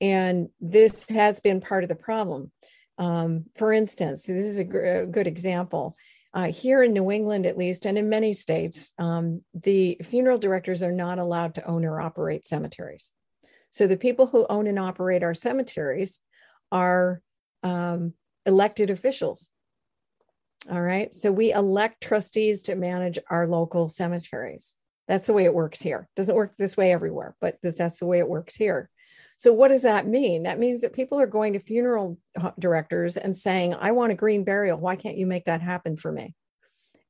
and 0.00 0.48
this 0.60 1.08
has 1.08 1.40
been 1.40 1.60
part 1.60 1.82
of 1.82 1.88
the 1.88 1.94
problem 1.94 2.50
um, 2.98 3.44
for 3.56 3.72
instance 3.72 4.26
this 4.26 4.46
is 4.46 4.58
a, 4.58 4.64
gr- 4.64 4.84
a 4.84 5.06
good 5.06 5.26
example 5.26 5.94
uh, 6.34 6.50
here 6.50 6.82
in 6.82 6.92
new 6.92 7.10
england 7.10 7.46
at 7.46 7.58
least 7.58 7.86
and 7.86 7.98
in 7.98 8.08
many 8.08 8.32
states 8.32 8.92
um, 8.98 9.42
the 9.54 9.98
funeral 10.02 10.38
directors 10.38 10.82
are 10.82 10.92
not 10.92 11.18
allowed 11.18 11.54
to 11.54 11.64
own 11.66 11.84
or 11.84 12.00
operate 12.00 12.46
cemeteries 12.46 13.12
so 13.70 13.86
the 13.86 13.96
people 13.96 14.26
who 14.26 14.46
own 14.48 14.66
and 14.66 14.78
operate 14.78 15.22
our 15.22 15.34
cemeteries 15.34 16.20
are 16.70 17.20
um, 17.62 18.12
elected 18.46 18.90
officials 18.90 19.50
all 20.70 20.80
right. 20.80 21.14
So 21.14 21.30
we 21.30 21.52
elect 21.52 22.02
trustees 22.02 22.62
to 22.64 22.74
manage 22.74 23.18
our 23.28 23.46
local 23.46 23.88
cemeteries. 23.88 24.76
That's 25.08 25.26
the 25.26 25.34
way 25.34 25.44
it 25.44 25.54
works 25.54 25.80
here. 25.80 26.08
Doesn't 26.16 26.34
work 26.34 26.54
this 26.56 26.76
way 26.76 26.92
everywhere, 26.92 27.36
but 27.40 27.58
this, 27.62 27.76
that's 27.76 27.98
the 27.98 28.06
way 28.06 28.18
it 28.18 28.28
works 28.28 28.56
here. 28.56 28.88
So 29.44 29.52
what 29.52 29.68
does 29.68 29.82
that 29.82 30.06
mean? 30.06 30.44
That 30.44 30.58
means 30.58 30.80
that 30.80 30.94
people 30.94 31.20
are 31.20 31.26
going 31.26 31.52
to 31.52 31.58
funeral 31.58 32.16
uh, 32.40 32.52
directors 32.58 33.18
and 33.18 33.36
saying, 33.36 33.74
"I 33.74 33.92
want 33.92 34.10
a 34.10 34.14
green 34.14 34.42
burial. 34.42 34.78
Why 34.78 34.96
can't 34.96 35.18
you 35.18 35.26
make 35.26 35.44
that 35.44 35.60
happen 35.60 35.98
for 35.98 36.10
me?" 36.10 36.34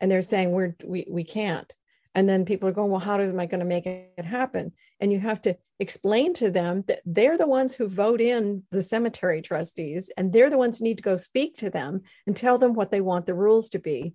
And 0.00 0.10
they're 0.10 0.20
saying, 0.20 0.50
"We're 0.50 0.74
we 0.84 1.06
we 1.08 1.22
can't." 1.22 1.72
And 2.12 2.28
then 2.28 2.44
people 2.44 2.68
are 2.68 2.72
going, 2.72 2.90
"Well, 2.90 2.98
how 2.98 3.20
am 3.20 3.38
I 3.38 3.46
going 3.46 3.60
to 3.60 3.64
make 3.64 3.86
it 3.86 4.24
happen?" 4.24 4.72
And 4.98 5.12
you 5.12 5.20
have 5.20 5.42
to 5.42 5.56
explain 5.78 6.34
to 6.34 6.50
them 6.50 6.82
that 6.88 7.02
they're 7.04 7.38
the 7.38 7.46
ones 7.46 7.72
who 7.72 7.86
vote 7.86 8.20
in 8.20 8.64
the 8.72 8.82
cemetery 8.82 9.40
trustees, 9.40 10.10
and 10.16 10.32
they're 10.32 10.50
the 10.50 10.58
ones 10.58 10.78
who 10.78 10.84
need 10.86 10.96
to 10.96 11.04
go 11.04 11.16
speak 11.16 11.58
to 11.58 11.70
them 11.70 12.00
and 12.26 12.36
tell 12.36 12.58
them 12.58 12.74
what 12.74 12.90
they 12.90 13.00
want 13.00 13.26
the 13.26 13.34
rules 13.34 13.68
to 13.68 13.78
be 13.78 14.12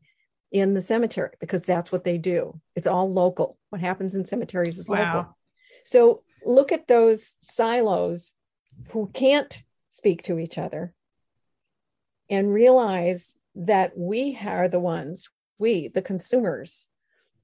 in 0.52 0.74
the 0.74 0.82
cemetery 0.82 1.32
because 1.40 1.64
that's 1.64 1.90
what 1.90 2.04
they 2.04 2.18
do. 2.18 2.60
It's 2.76 2.86
all 2.86 3.14
local. 3.14 3.58
What 3.70 3.80
happens 3.80 4.14
in 4.14 4.26
cemeteries 4.26 4.78
is 4.78 4.90
local. 4.90 5.38
So 5.86 6.24
look 6.46 6.72
at 6.72 6.88
those 6.88 7.36
silos 7.42 8.36
who 8.90 9.10
can't 9.14 9.62
speak 9.90 10.24
to 10.24 10.40
each 10.40 10.58
other 10.58 10.94
and 12.30 12.54
realize 12.54 13.36
that 13.56 13.98
we 13.98 14.38
are 14.46 14.68
the 14.68 14.80
ones, 14.80 15.30
we, 15.58 15.88
the 15.90 16.02
consumers, 16.02 16.88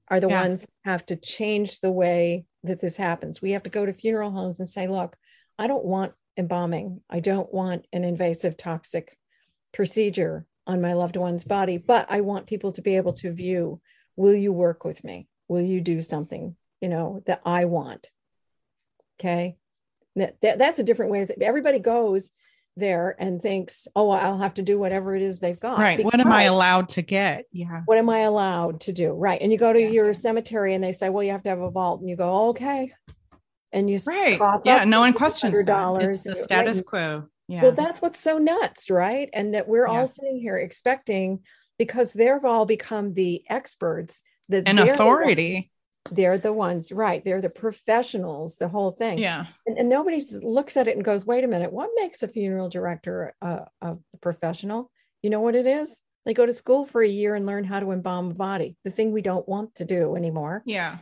are 0.08 0.20
the 0.20 0.28
Yeah. 0.28 0.42
ones 0.42 0.64
who 0.64 0.90
have 0.90 1.04
to 1.06 1.16
change 1.16 1.80
the 1.80 1.90
way 1.90 2.46
that 2.62 2.80
this 2.80 2.96
happens. 2.96 3.42
We 3.42 3.52
have 3.52 3.64
to 3.64 3.70
go 3.70 3.84
to 3.84 3.92
funeral 3.92 4.30
homes 4.30 4.60
and 4.60 4.68
say, 4.68 4.86
look, 4.86 5.16
I 5.58 5.66
don't 5.66 5.84
want 5.84 6.12
embalming. 6.36 7.00
I 7.10 7.20
don't 7.20 7.52
want 7.52 7.86
an 7.92 8.04
invasive 8.04 8.56
toxic 8.56 9.18
procedure 9.72 10.46
on 10.66 10.80
my 10.80 10.92
loved 10.92 11.16
one's 11.16 11.44
body, 11.44 11.78
but 11.78 12.06
I 12.08 12.20
want 12.20 12.46
people 12.46 12.72
to 12.72 12.82
be 12.82 12.96
able 12.96 13.12
to 13.14 13.32
view, 13.32 13.80
will 14.16 14.34
you 14.34 14.52
work 14.52 14.84
with 14.84 15.02
me? 15.04 15.28
Will 15.48 15.62
you 15.62 15.80
do 15.80 16.02
something, 16.02 16.56
you 16.80 16.88
know, 16.88 17.22
that 17.26 17.40
I 17.44 17.66
want? 17.66 18.10
Okay. 19.20 19.56
That, 20.16 20.36
that- 20.42 20.58
that's 20.58 20.78
a 20.78 20.84
different 20.84 21.12
way 21.12 21.22
of 21.22 21.30
everybody 21.40 21.78
goes 21.78 22.32
there 22.78 23.16
and 23.18 23.40
thinks, 23.40 23.88
oh, 23.96 24.10
I'll 24.10 24.38
have 24.38 24.54
to 24.54 24.62
do 24.62 24.78
whatever 24.78 25.16
it 25.16 25.22
is 25.22 25.40
they've 25.40 25.58
got. 25.58 25.78
Right. 25.78 26.04
What 26.04 26.20
am 26.20 26.30
I 26.30 26.42
allowed 26.44 26.90
to 26.90 27.02
get? 27.02 27.46
Yeah. 27.50 27.82
what 27.86 27.96
am 27.98 28.10
I 28.10 28.20
allowed 28.20 28.80
to 28.82 28.92
do? 28.92 29.12
Right. 29.12 29.40
And 29.40 29.50
you 29.50 29.56
go 29.58 29.72
to 29.72 29.80
Yeah. 29.80 29.88
your 29.88 30.12
cemetery 30.12 30.74
and 30.74 30.84
they 30.84 30.92
say, 30.92 31.08
well, 31.08 31.22
you 31.24 31.32
have 31.32 31.42
to 31.44 31.48
have 31.48 31.60
a 31.60 31.70
vault. 31.70 32.00
And 32.00 32.10
you 32.10 32.16
go, 32.16 32.48
okay. 32.48 32.92
And 33.72 33.88
you 33.88 33.98
Right. 34.06 34.38
Yeah. 34.64 34.84
No 34.84 35.00
one 35.00 35.12
$100 35.14 35.16
questions 35.16 35.64
that. 35.64 36.02
It's 36.02 36.24
the 36.24 36.36
status 36.36 36.78
right. 36.78 36.86
quo. 36.86 37.24
Yeah. 37.48 37.62
Well, 37.62 37.72
that's 37.72 38.02
what's 38.02 38.20
so 38.20 38.38
nuts, 38.38 38.90
right? 38.90 39.30
And 39.32 39.54
that 39.54 39.68
we're 39.68 39.86
Yeah. 39.86 40.00
all 40.00 40.06
sitting 40.06 40.38
here 40.38 40.58
expecting 40.58 41.40
because 41.78 42.12
they've 42.12 42.44
all 42.44 42.66
become 42.66 43.14
the 43.14 43.42
experts 43.48 44.22
that 44.48 44.68
An 44.68 44.76
the 44.76 44.92
authority. 44.92 45.70
They're 46.10 46.38
the 46.38 46.52
ones, 46.52 46.92
right? 46.92 47.24
They're 47.24 47.40
the 47.40 47.50
professionals, 47.50 48.56
the 48.56 48.68
whole 48.68 48.92
thing. 48.92 49.18
Yeah. 49.18 49.46
And, 49.66 49.78
and 49.78 49.88
nobody 49.88 50.24
looks 50.42 50.76
at 50.76 50.88
it 50.88 50.96
and 50.96 51.04
goes, 51.04 51.26
wait 51.26 51.44
a 51.44 51.48
minute, 51.48 51.72
what 51.72 51.90
makes 51.96 52.22
a 52.22 52.28
funeral 52.28 52.68
director 52.68 53.34
a, 53.40 53.66
a 53.80 53.96
professional? 54.20 54.90
You 55.22 55.30
know 55.30 55.40
what 55.40 55.54
it 55.54 55.66
is? 55.66 56.00
They 56.24 56.34
go 56.34 56.46
to 56.46 56.52
school 56.52 56.86
for 56.86 57.02
a 57.02 57.08
year 57.08 57.34
and 57.34 57.46
learn 57.46 57.64
how 57.64 57.80
to 57.80 57.92
embalm 57.92 58.30
a 58.30 58.34
body, 58.34 58.76
the 58.84 58.90
thing 58.90 59.12
we 59.12 59.22
don't 59.22 59.48
want 59.48 59.76
to 59.76 59.84
do 59.84 60.16
anymore. 60.16 60.62
Yeah. 60.66 60.98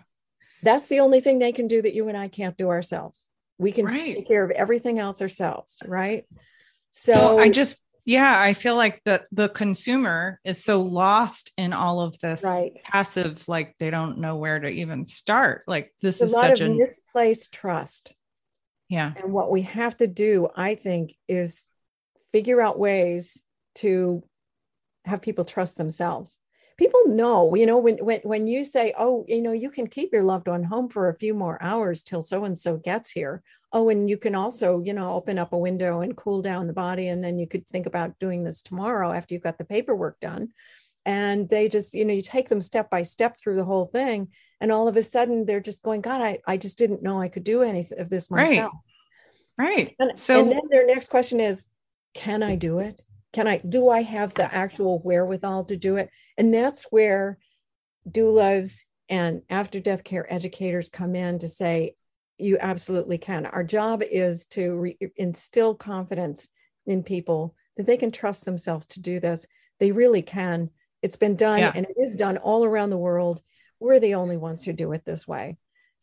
That's 0.63 0.89
the 0.89 1.01
only 1.01 1.21
thing 1.21 1.39
they 1.39 1.53
can 1.53 1.67
do 1.67 1.83
that 1.83 1.95
you 1.95 2.09
and 2.09 2.17
I 2.17 2.29
can't 2.29 2.57
do 2.57 2.69
ourselves. 2.69 3.27
We 3.59 3.73
can 3.73 3.87
Right. 3.87 4.15
take 4.15 4.27
care 4.27 4.45
of 4.45 4.51
everything 4.51 4.99
else 4.99 5.23
ourselves, 5.23 5.77
right? 5.87 6.25
So, 6.91 7.13
So, 7.13 7.39
I 7.39 7.49
just 7.49 7.84
yeah, 8.05 8.41
I 8.41 8.53
feel 8.53 8.77
like 8.77 9.01
the 9.05 9.25
the 9.33 9.49
consumer 9.49 10.41
is 10.45 10.63
so 10.63 10.81
lost 10.83 11.53
in 11.57 11.73
all 11.73 12.01
of 12.01 12.19
this 12.21 12.43
Right. 12.43 12.73
passive, 12.85 13.49
like 13.49 13.75
they 13.79 13.91
don't 13.91 14.19
know 14.19 14.37
where 14.37 14.61
to 14.61 14.69
even 14.69 15.07
start. 15.07 15.65
Like 15.67 15.93
this 16.03 16.17
There's 16.21 16.31
is 16.31 16.33
a 16.33 16.37
lot 16.37 16.51
such 16.51 16.61
of 16.61 16.71
a 16.71 16.75
misplaced 16.75 17.53
trust. 17.55 18.15
yeah, 18.89 19.15
And 19.17 19.33
what 19.33 19.51
we 19.51 19.63
have 19.63 19.97
to 19.99 20.07
do, 20.07 20.49
I 20.57 20.75
think, 20.75 21.15
is 21.29 21.65
figure 22.33 22.61
out 22.61 22.79
ways 22.79 23.45
to 23.77 24.23
have 25.05 25.23
people 25.23 25.45
trust 25.45 25.77
themselves. 25.77 26.39
People 26.79 27.03
know, 27.07 27.55
you 27.55 27.67
know, 27.67 27.79
when 27.79 27.99
when 27.99 28.21
when 28.25 28.47
you 28.49 28.65
say, 28.65 28.95
"Oh, 28.99 29.25
you 29.29 29.43
know, 29.43 29.53
you 29.53 29.71
can 29.71 29.87
keep 29.87 30.13
your 30.13 30.25
loved 30.25 30.49
one 30.49 30.65
home 30.65 30.89
for 30.89 31.09
a 31.09 31.15
few 31.17 31.35
more 31.35 31.63
hours 31.63 32.03
till 32.03 32.23
so 32.23 32.45
and 32.45 32.59
so 32.59 32.77
gets 32.79 33.11
here." 33.13 33.43
Oh, 33.75 33.89
and 33.89 34.09
you 34.09 34.17
can 34.17 34.37
also, 34.37 34.81
you 34.81 34.93
know, 34.93 35.15
open 35.15 35.37
up 35.37 35.53
a 35.53 35.59
window 35.59 36.01
and 36.01 36.17
cool 36.17 36.41
down 36.41 36.69
the 36.69 36.73
body, 36.73 37.09
and 37.09 37.23
then 37.23 37.41
you 37.41 37.49
could 37.49 37.67
think 37.67 37.87
about 37.87 38.17
doing 38.21 38.45
this 38.45 38.63
tomorrow 38.63 39.11
after 39.11 39.35
you've 39.35 39.43
got 39.43 39.59
the 39.59 39.65
paperwork 39.65 40.21
done. 40.21 40.51
And 41.05 41.49
they 41.49 41.69
just, 41.69 41.93
you 41.93 42.05
know, 42.05 42.15
you 42.15 42.23
take 42.23 42.49
them 42.49 42.61
step 42.61 42.89
by 42.89 43.03
step 43.03 43.37
through 43.37 43.57
the 43.57 43.65
whole 43.65 43.87
thing, 43.87 44.29
and 44.61 44.71
all 44.71 44.87
of 44.87 44.97
a 44.97 45.03
sudden 45.03 45.45
they're 45.45 45.61
just 45.61 45.83
going, 45.83 46.01
"God, 46.03 46.21
I, 46.21 46.39
I 46.47 46.57
just 46.57 46.79
didn't 46.79 47.03
know 47.03 47.21
I 47.21 47.29
could 47.29 47.43
do 47.43 47.63
any 47.63 47.87
of 47.99 48.09
this 48.09 48.31
myself 48.31 48.49
Right. 48.49 48.57
myself." 48.57 48.75
right. 49.59 49.97
And, 49.99 50.19
So- 50.19 50.41
and 50.41 50.51
then 50.51 50.61
their 50.71 50.87
next 50.87 51.11
question 51.11 51.41
is, 51.41 51.69
can 52.15 52.45
I 52.45 52.55
do 52.55 52.79
it? 52.79 53.03
Can 53.33 53.49
I, 53.49 53.59
do 53.59 53.91
I 53.91 54.03
have 54.03 54.33
the 54.35 54.55
actual 54.55 55.01
wherewithal 55.01 55.65
to 55.65 55.77
do 55.77 55.97
it? 55.97 56.11
And 56.39 56.55
that's 56.55 56.85
where 56.85 57.39
doulas 58.09 58.85
and 59.09 59.43
after 59.51 59.81
death 59.81 60.05
care 60.05 60.33
educators 60.33 60.89
come 60.89 61.17
in 61.17 61.41
to 61.41 61.49
say, 61.49 61.97
you 62.39 62.59
absolutely 62.61 63.19
can. 63.19 63.47
Our 63.47 63.65
job 63.65 64.03
is 64.03 64.47
to 64.47 64.73
re- 64.77 64.99
instill 65.17 65.75
confidence 65.75 66.49
in 66.87 67.03
people 67.03 67.55
that 67.77 67.87
they 67.87 67.97
can 67.97 68.11
trust 68.11 68.45
themselves 68.45 68.87
to 68.87 69.01
do 69.01 69.21
this. 69.21 69.47
They 69.81 69.93
really 69.93 70.23
can. 70.23 70.71
It's 71.03 71.17
been 71.17 71.37
done 71.37 71.59
Yeah. 71.61 71.73
and 71.75 71.87
it 71.87 71.97
is 72.01 72.17
done 72.17 72.37
all 72.39 72.65
around 72.65 72.91
the 72.91 72.97
world. 72.99 73.43
We're 73.81 74.01
the 74.01 74.15
only 74.15 74.37
ones 74.37 74.63
who 74.65 74.73
do 74.73 74.93
it 74.93 75.05
this 75.05 75.27
way. 75.29 75.57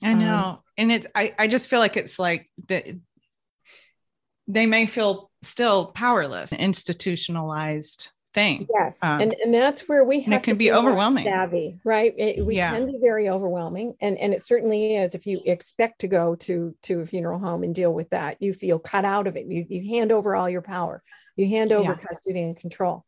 I 0.04 0.12
Um, 0.14 0.20
know. 0.20 0.64
and 0.78 0.92
it's 0.92 1.08
I, 1.16 1.34
I 1.38 1.48
just 1.48 1.70
feel 1.70 1.80
like 1.80 1.98
it's 1.98 2.18
like 2.20 2.50
that 2.68 2.86
they 4.48 4.66
may 4.66 4.86
feel 4.86 5.32
still 5.44 5.88
powerless, 5.88 6.52
institutionalized 6.54 8.10
thing. 8.34 8.68
Yes, 8.74 9.04
Um, 9.04 9.22
and 9.22 9.36
and 9.44 9.54
that's 9.54 9.88
where 9.90 10.04
we 10.04 10.18
and 10.24 10.28
it 10.28 10.38
have 10.38 10.44
can 10.44 10.54
to 10.56 10.58
be 10.58 10.70
more 10.70 10.80
overwhelming. 10.80 11.26
savvy, 11.26 11.80
right? 11.84 12.14
It, 12.18 12.46
we 12.46 12.56
Yeah. 12.56 12.72
can 12.74 12.86
be 12.86 12.98
very 13.02 13.30
overwhelming, 13.30 13.96
and 14.02 14.18
and 14.18 14.34
it 14.34 14.42
certainly 14.42 14.96
is. 14.96 15.16
If 15.16 15.26
you 15.28 15.42
expect 15.46 16.00
to 16.02 16.08
go 16.08 16.36
to 16.36 16.76
to 16.84 17.02
a 17.02 17.06
funeral 17.06 17.40
home 17.40 17.64
and 17.64 17.76
deal 17.76 17.94
with 17.94 18.10
that, 18.12 18.38
you 18.42 18.54
feel 18.54 18.80
cut 18.80 19.06
out 19.06 19.28
of 19.28 19.36
it. 19.36 19.46
You 19.48 19.66
you 19.70 19.90
hand 19.94 20.12
over 20.12 20.36
all 20.36 20.50
your 20.50 20.62
power. 20.62 21.04
You 21.36 21.48
hand 21.48 21.72
over 21.72 21.92
Yeah. 21.92 22.08
custody 22.08 22.42
and 22.42 22.56
control. 22.58 23.06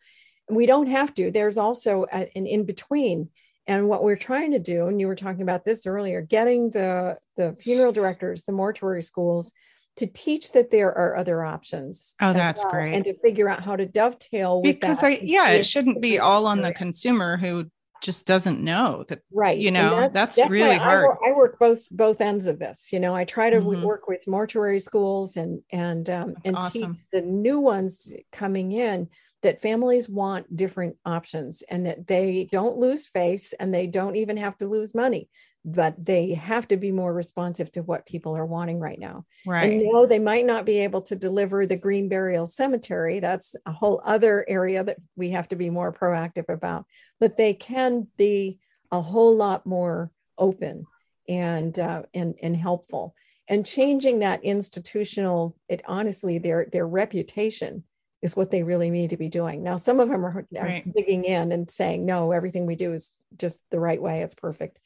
We 0.50 0.66
don't 0.66 0.88
have 0.88 1.14
to. 1.16 1.32
There's 1.32 1.58
also 1.58 2.06
a, 2.12 2.30
an 2.38 2.46
in 2.48 2.66
between. 2.66 3.30
And 3.66 3.88
what 3.88 4.04
we're 4.04 4.18
trying 4.18 4.52
to 4.52 4.60
do, 4.60 4.88
and 4.88 5.00
you 5.00 5.08
were 5.08 5.16
talking 5.16 5.42
about 5.42 5.64
this 5.64 5.88
earlier, 5.88 6.22
getting 6.22 6.70
the 6.70 7.18
the 7.38 7.56
funeral 7.62 7.94
directors, 7.94 8.44
the 8.44 8.52
mortuary 8.52 9.02
schools, 9.04 9.54
to 9.98 10.08
teach 10.08 10.52
that 10.54 10.72
there 10.72 10.90
are 10.96 11.16
other 11.16 11.44
options. 11.44 12.16
Oh, 12.20 12.34
that's 12.34 12.64
great. 12.66 12.94
And 12.94 13.04
to 13.06 13.18
figure 13.20 13.48
out 13.50 13.64
how 13.64 13.76
to 13.76 13.86
dovetail 13.86 14.62
with 14.62 14.80
Because 14.80 15.00
that 15.02 15.06
I 15.06 15.20
yeah, 15.22 15.50
it 15.50 15.66
shouldn't 15.66 16.02
be 16.02 16.20
all 16.20 16.48
on 16.48 16.62
the 16.62 16.74
consumer 16.74 17.38
who 17.38 17.70
just 18.02 18.26
doesn't 18.26 18.60
know 18.60 19.06
that 19.08 19.22
right 19.32 19.58
you 19.58 19.70
and 19.70 19.78
know, 19.78 20.10
that's 20.12 20.38
why 20.38 20.48
really 20.48 20.76
I 20.76 20.78
hard. 20.78 21.18
I, 21.26 21.32
work 21.32 21.58
both 21.58 21.90
both 21.92 22.20
ends 22.20 22.48
of 22.48 22.60
this 22.60 22.92
you 22.92 23.00
know 23.00 23.16
i 23.16 23.24
try 23.24 23.50
to 23.50 23.62
Mhm. 23.62 23.82
work 23.82 24.10
with 24.10 24.28
mortuary 24.28 24.82
schools 24.82 25.38
and 25.38 25.62
and 25.72 26.10
um, 26.10 26.36
and 26.44 26.58
awesome. 26.58 26.92
teach 26.96 27.02
the 27.14 27.22
new 27.22 27.62
ones 27.62 28.12
coming 28.34 28.74
in 28.74 29.08
that 29.42 29.62
families 29.62 30.10
want 30.10 30.54
different 30.54 30.98
options 31.06 31.62
and 31.70 31.86
that 31.86 32.06
they 32.08 32.50
don't 32.52 32.78
lose 32.78 33.08
face 33.08 33.54
and 33.54 33.74
they 33.74 33.88
don't 33.88 34.18
even 34.18 34.36
have 34.36 34.58
to 34.58 34.68
lose 34.68 34.94
money 34.94 35.30
but 35.66 35.96
they 36.04 36.34
have 36.34 36.68
to 36.68 36.78
be 36.78 36.92
more 36.92 37.14
responsive 37.14 37.72
to 37.72 37.84
what 37.84 38.06
people 38.06 38.36
are 38.36 38.46
wanting 38.46 38.80
right 38.80 39.00
now 39.00 39.26
right. 39.46 39.72
and 39.72 39.84
no, 39.84 40.06
they 40.06 40.20
might 40.20 40.46
not 40.46 40.66
be 40.66 40.80
able 40.80 41.02
to 41.02 41.16
deliver 41.16 41.66
the 41.66 41.78
green 41.78 42.10
burial 42.10 42.46
cemetery. 42.46 43.20
That's 43.20 43.56
a 43.66 43.72
whole 43.72 44.02
other 44.06 44.46
area 44.48 44.84
that 44.84 44.98
we 45.16 45.30
have 45.32 45.48
to 45.50 45.56
be 45.56 45.70
more 45.70 45.94
proactive 45.94 46.50
about. 46.50 46.86
But 47.20 47.38
they 47.38 47.54
can 47.54 48.08
be 48.18 48.60
a 48.92 49.02
whole 49.02 49.36
lot 49.36 49.66
more 49.66 50.12
open 50.38 50.86
and 51.28 51.78
uh, 51.80 52.04
and 52.14 52.36
and 52.42 52.56
helpful. 52.56 53.16
And 53.48 53.66
changing 53.66 54.20
that 54.20 54.44
institutional, 54.44 55.56
it 55.68 55.82
honestly, 55.86 56.38
their 56.38 56.68
their 56.72 56.88
reputation 56.88 57.84
is 58.22 58.36
what 58.38 58.52
they 58.52 58.64
really 58.64 58.90
need 58.90 59.10
to 59.10 59.18
be 59.18 59.28
doing. 59.28 59.64
Now, 59.64 59.76
some 59.76 60.00
of 60.00 60.08
them 60.08 60.26
are, 60.26 60.46
are 60.58 60.66
Right. 60.66 60.94
digging 60.94 61.26
in 61.26 61.52
and 61.52 61.70
saying, 61.70 62.06
no, 62.06 62.32
everything 62.32 62.66
we 62.66 62.76
do 62.76 62.94
is 62.94 63.12
just 63.38 63.60
the 63.70 63.82
right 63.82 64.02
way. 64.02 64.22
It's 64.22 64.34
perfect. 64.34 64.80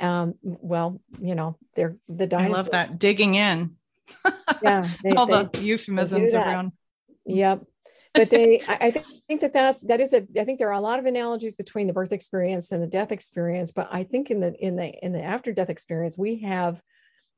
Um, 0.00 0.34
well, 0.42 1.00
you 1.20 1.34
know, 1.34 1.56
they're 1.76 1.96
the 2.08 2.26
dinosaurs. 2.26 2.54
I 2.54 2.56
love 2.58 2.70
that 2.70 2.98
digging 2.98 3.36
in 3.36 3.76
Yeah, 4.62 4.88
they- 5.02 5.10
all 5.12 5.26
they- 5.26 5.44
the 5.52 5.62
euphemisms 5.62 6.34
around. 6.34 6.72
Yep. 7.26 7.64
But 8.12 8.30
they, 8.30 8.60
I, 8.68 8.74
I 8.80 8.90
think- 8.90 9.06
think 9.26 9.40
that 9.40 9.52
that's, 9.52 9.82
that 9.82 10.00
is 10.00 10.12
a, 10.12 10.26
I 10.38 10.44
think 10.44 10.58
there 10.58 10.68
are 10.68 10.72
a 10.72 10.80
lot 10.80 10.98
of 10.98 11.06
analogies 11.06 11.56
between 11.56 11.86
the 11.86 11.92
birth 11.92 12.12
experience 12.12 12.70
and 12.72 12.82
the 12.82 12.86
death 12.86 13.12
experience. 13.12 13.72
But 13.72 13.88
I 13.90 14.04
think 14.04 14.30
in 14.30 14.40
the, 14.40 14.54
in 14.54 14.76
the, 14.76 14.92
in 15.04 15.12
the 15.12 15.22
after 15.22 15.52
death 15.52 15.70
experience, 15.70 16.16
we 16.18 16.40
have 16.42 16.80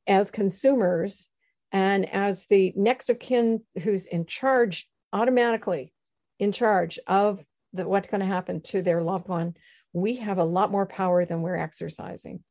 as 0.06 0.30
consumers 0.30 1.28
and 1.72 2.08
as 2.12 2.46
the 2.46 2.72
next 2.76 3.08
of 3.10 3.18
kin 3.18 3.62
who's 3.82 4.06
in 4.06 4.26
charge, 4.26 4.88
automatically 5.12 5.92
in 6.38 6.52
charge 6.52 6.98
of 7.06 7.44
the, 7.72 7.86
what's 7.88 8.08
going 8.08 8.20
to 8.20 8.26
happen 8.26 8.60
to 8.62 8.82
their 8.82 9.02
loved 9.02 9.28
one, 9.28 9.54
we 9.96 10.16
have 10.16 10.36
a 10.36 10.44
lot 10.44 10.70
more 10.70 10.84
power 10.84 11.24
than 11.24 11.40
we're 11.40 11.56
exercising. 11.56 12.44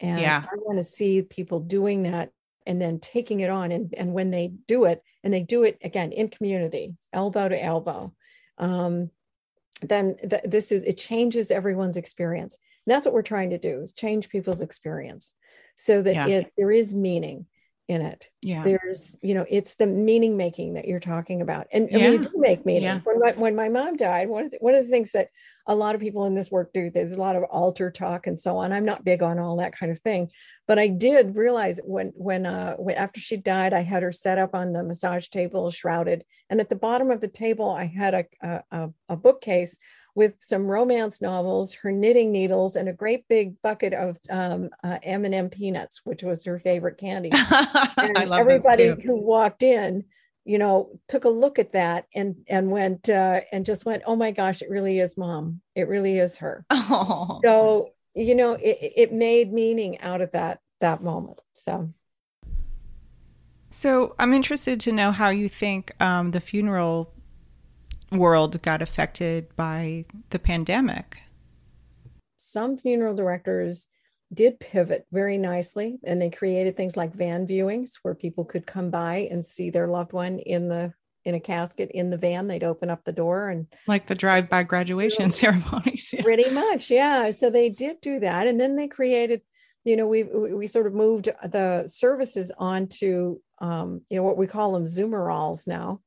And 0.00 0.18
Yeah. 0.20 0.44
I 0.50 0.56
want 0.56 0.78
to 0.78 0.82
see 0.82 1.20
people 1.20 1.60
doing 1.60 2.04
that 2.04 2.30
and 2.66 2.80
then 2.80 3.00
taking 3.00 3.40
it 3.40 3.50
on. 3.50 3.70
And, 3.70 3.94
and 3.94 4.14
when 4.14 4.30
they 4.30 4.48
do 4.66 4.84
it, 4.84 5.02
and 5.22 5.32
they 5.32 5.42
do 5.42 5.64
it 5.64 5.78
again 5.82 6.12
in 6.12 6.28
community, 6.28 6.94
elbow 7.12 7.48
to 7.48 7.62
elbow, 7.62 8.14
um, 8.56 9.10
then 9.82 10.16
th- 10.16 10.44
this 10.44 10.72
is 10.72 10.84
it 10.84 10.96
changes 10.96 11.50
everyone's 11.50 11.98
experience. 11.98 12.58
And 12.86 12.94
that's 12.94 13.04
what 13.04 13.14
we're 13.14 13.22
trying 13.22 13.50
to 13.50 13.58
do 13.58 13.82
is 13.82 13.92
change 13.92 14.30
people's 14.30 14.62
experience 14.62 15.34
so 15.76 16.00
that 16.00 16.14
Yeah. 16.14 16.26
it 16.28 16.52
there 16.56 16.70
is 16.70 16.94
meaning 16.94 17.46
in 17.88 18.02
it. 18.02 18.30
Yeah. 18.42 18.64
There's, 18.64 19.16
you 19.22 19.34
know, 19.34 19.46
it's 19.48 19.76
the 19.76 19.86
meaning 19.86 20.36
making 20.36 20.74
that 20.74 20.88
you're 20.88 20.98
talking 20.98 21.40
about. 21.40 21.68
And, 21.72 21.88
and 21.90 22.20
we 22.20 22.26
do 22.26 22.32
make 22.34 22.66
meaning. 22.66 22.82
Yeah. 22.82 23.00
When, 23.04 23.20
my, 23.20 23.32
when 23.32 23.54
my 23.54 23.68
mom 23.68 23.94
died, 23.94 24.28
one 24.28 24.46
of, 24.46 24.50
the, 24.50 24.56
one 24.60 24.74
of 24.74 24.84
the 24.84 24.90
things 24.90 25.12
that 25.12 25.28
a 25.68 25.74
lot 25.74 25.94
of 25.94 26.00
people 26.00 26.24
in 26.26 26.34
this 26.34 26.50
work 26.50 26.72
do, 26.72 26.90
there's 26.90 27.12
a 27.12 27.20
lot 27.20 27.36
of 27.36 27.44
altar 27.44 27.92
talk 27.92 28.26
and 28.26 28.36
so 28.36 28.56
on. 28.56 28.72
I'm 28.72 28.84
not 28.84 29.04
big 29.04 29.22
on 29.22 29.38
all 29.38 29.56
that 29.58 29.76
kind 29.76 29.92
of 29.92 30.00
thing. 30.00 30.28
But 30.66 30.80
I 30.80 30.88
did 30.88 31.36
realize 31.36 31.78
when, 31.84 32.12
when, 32.16 32.44
uh, 32.44 32.74
when 32.74 32.96
after 32.96 33.20
she 33.20 33.36
died, 33.36 33.72
I 33.72 33.82
had 33.82 34.02
her 34.02 34.12
set 34.12 34.38
up 34.38 34.54
on 34.54 34.72
the 34.72 34.82
massage 34.82 35.28
table, 35.28 35.70
shrouded. 35.70 36.24
And 36.50 36.60
at 36.60 36.68
the 36.68 36.74
bottom 36.74 37.12
of 37.12 37.20
the 37.20 37.28
table, 37.28 37.70
I 37.70 37.86
had 37.86 38.14
a, 38.42 38.62
a, 38.72 38.90
a 39.08 39.16
bookcase 39.16 39.78
with 40.16 40.34
some 40.40 40.66
romance 40.66 41.20
novels, 41.20 41.74
her 41.74 41.92
knitting 41.92 42.32
needles, 42.32 42.74
and 42.74 42.88
a 42.88 42.92
great 42.92 43.28
big 43.28 43.60
bucket 43.62 43.92
of 43.92 44.18
um, 44.30 44.70
uh, 44.82 44.98
M&M 45.02 45.50
peanuts, 45.50 46.00
which 46.04 46.22
was 46.22 46.42
her 46.44 46.58
favorite 46.58 46.98
candy. 46.98 47.30
And 47.98 48.18
I 48.18 48.24
love 48.24 48.48
those 48.48 48.64
everybody 48.66 49.02
too. 49.02 49.08
who 49.08 49.16
walked 49.16 49.62
in 49.62 50.04
you 50.44 50.58
know 50.58 50.90
took 51.08 51.24
a 51.24 51.28
look 51.28 51.58
at 51.58 51.72
that 51.72 52.06
and 52.14 52.36
and 52.48 52.70
went 52.70 53.08
uh, 53.10 53.40
and 53.52 53.66
just 53.66 53.84
went 53.84 54.04
oh 54.06 54.16
my 54.16 54.30
gosh 54.30 54.62
it 54.62 54.70
really 54.70 54.98
is 55.00 55.16
mom. 55.16 55.60
It 55.74 55.88
really 55.88 56.18
is 56.18 56.38
her. 56.38 56.64
Oh. 56.70 57.40
so 57.44 57.90
you 58.14 58.34
know 58.34 58.52
it, 58.52 58.78
it 58.96 59.12
made 59.12 59.52
meaning 59.52 60.00
out 60.00 60.22
of 60.22 60.32
that 60.32 60.60
that 60.80 61.02
moment. 61.02 61.40
So. 61.54 61.92
So 63.68 64.14
I'm 64.18 64.32
interested 64.32 64.80
to 64.80 64.92
know 64.92 65.10
how 65.12 65.28
you 65.28 65.48
think 65.48 65.92
um, 66.00 66.30
the 66.30 66.40
funeral 66.40 67.12
world 68.18 68.60
got 68.62 68.82
affected 68.82 69.54
by 69.56 70.04
the 70.30 70.38
pandemic. 70.38 71.18
some 72.36 72.78
funeral 72.78 73.14
directors 73.14 73.88
did 74.32 74.58
pivot 74.58 75.06
very 75.12 75.38
nicely 75.38 75.98
and 76.04 76.20
they 76.20 76.30
created 76.30 76.76
things 76.76 76.96
like 76.96 77.14
van 77.14 77.46
viewings 77.46 77.92
where 78.02 78.14
people 78.14 78.44
could 78.44 78.66
come 78.66 78.90
by 78.90 79.28
and 79.30 79.44
see 79.44 79.70
their 79.70 79.86
loved 79.86 80.12
one 80.12 80.38
in 80.40 80.68
the 80.68 80.92
in 81.24 81.34
a 81.34 81.40
casket 81.40 81.90
in 81.92 82.10
the 82.10 82.16
van 82.16 82.46
they'd 82.48 82.64
open 82.64 82.88
up 82.90 83.02
the 83.04 83.12
door 83.12 83.48
and 83.50 83.66
Like 83.86 84.06
the 84.06 84.14
drive-by 84.14 84.62
graduation 84.64 85.30
ceremonies. 85.30 86.12
Yeah. 86.12 86.22
pretty 86.22 86.50
much 86.50 86.90
yeah 86.90 87.30
so 87.30 87.50
they 87.50 87.68
did 87.68 88.00
do 88.00 88.20
that 88.20 88.46
and 88.48 88.60
then 88.60 88.74
they 88.76 88.88
created 88.88 89.42
you 89.84 89.96
know 89.96 90.08
we 90.08 90.24
we 90.24 90.66
sort 90.66 90.86
of 90.88 90.94
moved 90.94 91.28
the 91.44 91.86
services 91.86 92.50
onto 92.58 93.38
um 93.60 94.02
you 94.10 94.16
know 94.16 94.24
what 94.24 94.36
we 94.38 94.46
call 94.48 94.72
them 94.72 94.84
zoomeralls 94.84 95.66
now 95.68 96.00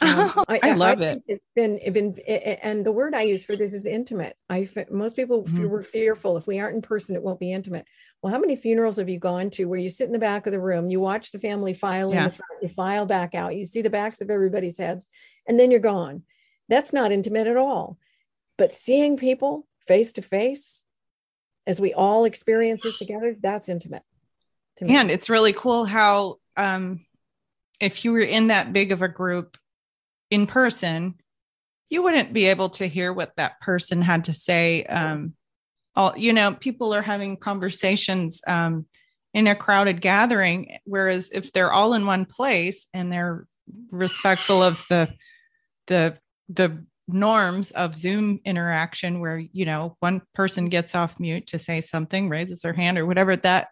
Um, 0.00 0.32
I 0.48 0.72
love 0.72 1.00
it. 1.00 1.22
It's 1.26 1.44
been, 1.54 1.78
it's 1.80 1.90
been, 1.94 2.14
a- 2.26 2.64
and 2.64 2.84
the 2.84 2.92
word 2.92 3.14
I 3.14 3.22
use 3.22 3.44
for 3.44 3.56
this 3.56 3.72
is 3.72 3.86
intimate. 3.86 4.36
I 4.50 4.68
most 4.90 5.16
people 5.16 5.44
Mhm. 5.44 5.68
were 5.68 5.82
fearful 5.82 6.36
if 6.36 6.46
we 6.46 6.58
aren't 6.58 6.76
in 6.76 6.82
person, 6.82 7.14
it 7.16 7.22
won't 7.22 7.40
be 7.40 7.52
intimate. 7.52 7.86
Well, 8.22 8.32
how 8.32 8.38
many 8.38 8.56
funerals 8.56 8.96
have 8.96 9.08
you 9.08 9.18
gone 9.18 9.50
to 9.50 9.66
where 9.66 9.78
you 9.78 9.88
sit 9.88 10.06
in 10.06 10.12
the 10.12 10.18
back 10.18 10.46
of 10.46 10.52
the 10.52 10.60
room, 10.60 10.88
you 10.88 10.98
watch 10.98 11.30
the 11.30 11.38
family 11.38 11.74
file 11.74 12.10
in 12.10 12.16
the 12.24 12.32
front, 12.32 12.62
you 12.62 12.68
file 12.68 13.06
back 13.06 13.34
out, 13.34 13.54
you 13.54 13.66
see 13.66 13.82
the 13.82 13.90
backs 13.90 14.20
of 14.20 14.30
everybody's 14.30 14.78
heads, 14.78 15.08
and 15.46 15.60
then 15.60 15.70
you're 15.70 15.80
gone. 15.80 16.22
That's 16.68 16.92
not 16.92 17.12
intimate 17.12 17.46
at 17.46 17.56
all. 17.56 17.98
But 18.56 18.72
seeing 18.72 19.16
people 19.16 19.66
face 19.86 20.12
to 20.14 20.22
face, 20.22 20.84
as 21.66 21.80
we 21.80 21.92
all 21.92 22.24
experience 22.24 22.82
this 22.82 22.98
together, 22.98 23.36
that's 23.40 23.68
intimate. 23.68 24.02
To 24.76 24.86
me. 24.86 24.96
And 24.96 25.10
it's 25.10 25.28
really 25.30 25.52
cool 25.52 25.84
how, 25.84 26.38
um, 26.56 27.04
if 27.80 28.04
you 28.04 28.12
were 28.12 28.20
in 28.20 28.46
that 28.48 28.72
big 28.72 28.90
of 28.92 29.02
a 29.02 29.08
group 29.08 29.58
in 30.30 30.46
person, 30.46 31.14
you 31.90 32.02
wouldn't 32.02 32.32
be 32.32 32.46
able 32.46 32.70
to 32.70 32.86
hear 32.86 33.12
what 33.12 33.36
that 33.36 33.60
person 33.60 34.02
had 34.02 34.24
to 34.26 34.32
say. 34.32 34.84
Um, 34.84 35.34
all 35.96 36.14
you 36.16 36.32
know, 36.32 36.54
people 36.54 36.94
are 36.94 37.02
having 37.02 37.36
conversations 37.36 38.40
um, 38.46 38.86
in 39.32 39.46
a 39.46 39.54
crowded 39.54 40.00
gathering, 40.00 40.78
whereas 40.84 41.30
if 41.32 41.52
they're 41.52 41.72
all 41.72 41.94
in 41.94 42.06
one 42.06 42.24
place 42.24 42.86
and 42.92 43.12
they're 43.12 43.46
respectful 43.90 44.62
of 44.62 44.84
the 44.88 45.12
the 45.86 46.16
the 46.48 46.84
norms 47.06 47.70
of 47.72 47.94
Zoom 47.94 48.40
interaction 48.44 49.20
where, 49.20 49.38
you 49.38 49.66
know, 49.66 49.96
one 50.00 50.22
person 50.34 50.70
gets 50.70 50.94
off 50.94 51.20
mute 51.20 51.46
to 51.48 51.58
say 51.58 51.80
something, 51.80 52.28
raises 52.30 52.62
their 52.62 52.72
hand 52.72 52.98
or 52.98 53.04
whatever 53.04 53.36
that 53.36 53.68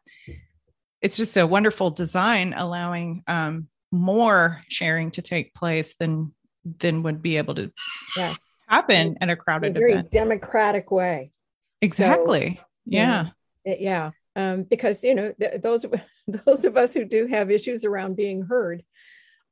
it's 1.02 1.16
just 1.16 1.36
a 1.36 1.46
wonderful 1.46 1.90
design 1.90 2.54
allowing 2.56 3.24
um, 3.26 3.66
more 3.90 4.62
sharing 4.68 5.10
to 5.10 5.20
take 5.20 5.54
place 5.54 5.94
than 5.96 6.32
than 6.64 7.02
would 7.02 7.22
be 7.22 7.36
able 7.36 7.54
to 7.54 7.72
yes. 8.16 8.36
happen 8.68 9.16
in 9.20 9.30
a 9.30 9.36
crowded 9.36 9.68
in 9.68 9.76
a 9.76 9.80
very 9.80 9.92
event. 9.92 10.10
democratic 10.10 10.90
way. 10.90 11.32
Exactly. 11.80 12.56
So, 12.56 12.64
yeah. 12.86 13.28
Yeah. 13.64 13.74
yeah. 13.78 14.10
Um, 14.34 14.62
because 14.62 15.04
you 15.04 15.14
know 15.14 15.32
th- 15.38 15.60
those 15.60 15.84
those 16.26 16.64
of 16.64 16.76
us 16.76 16.94
who 16.94 17.04
do 17.04 17.26
have 17.26 17.50
issues 17.50 17.84
around 17.84 18.16
being 18.16 18.42
heard 18.42 18.82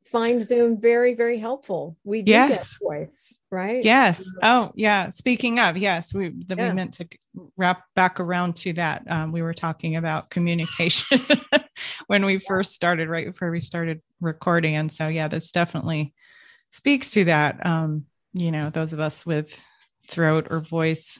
find 0.04 0.42
Zoom 0.42 0.80
very, 0.80 1.14
very 1.14 1.38
helpful. 1.38 1.96
We 2.04 2.22
do 2.22 2.32
yes. 2.32 2.48
get 2.48 2.86
voice, 2.86 3.38
right? 3.50 3.84
Yes. 3.84 4.28
Oh, 4.42 4.72
yeah. 4.74 5.08
Speaking 5.08 5.58
of, 5.58 5.76
yes, 5.76 6.12
we 6.14 6.32
yeah. 6.48 6.68
we 6.68 6.74
meant 6.74 6.94
to 6.94 7.08
wrap 7.56 7.84
back 7.94 8.20
around 8.20 8.56
to 8.56 8.72
that. 8.74 9.04
Um, 9.08 9.32
we 9.32 9.42
were 9.42 9.54
talking 9.54 9.96
about 9.96 10.30
communication 10.30 11.20
when 12.06 12.24
we 12.24 12.38
first 12.38 12.72
started, 12.72 13.08
right 13.08 13.26
before 13.26 13.50
we 13.50 13.60
started 13.60 14.00
recording, 14.20 14.76
and 14.76 14.92
so 14.92 15.08
yeah, 15.08 15.28
this 15.28 15.50
definitely 15.50 16.12
speaks 16.70 17.12
to 17.12 17.24
that. 17.24 17.64
Um, 17.64 18.06
you 18.32 18.52
know, 18.52 18.70
those 18.70 18.92
of 18.92 19.00
us 19.00 19.26
with 19.26 19.60
throat 20.08 20.48
or 20.50 20.60
voice. 20.60 21.18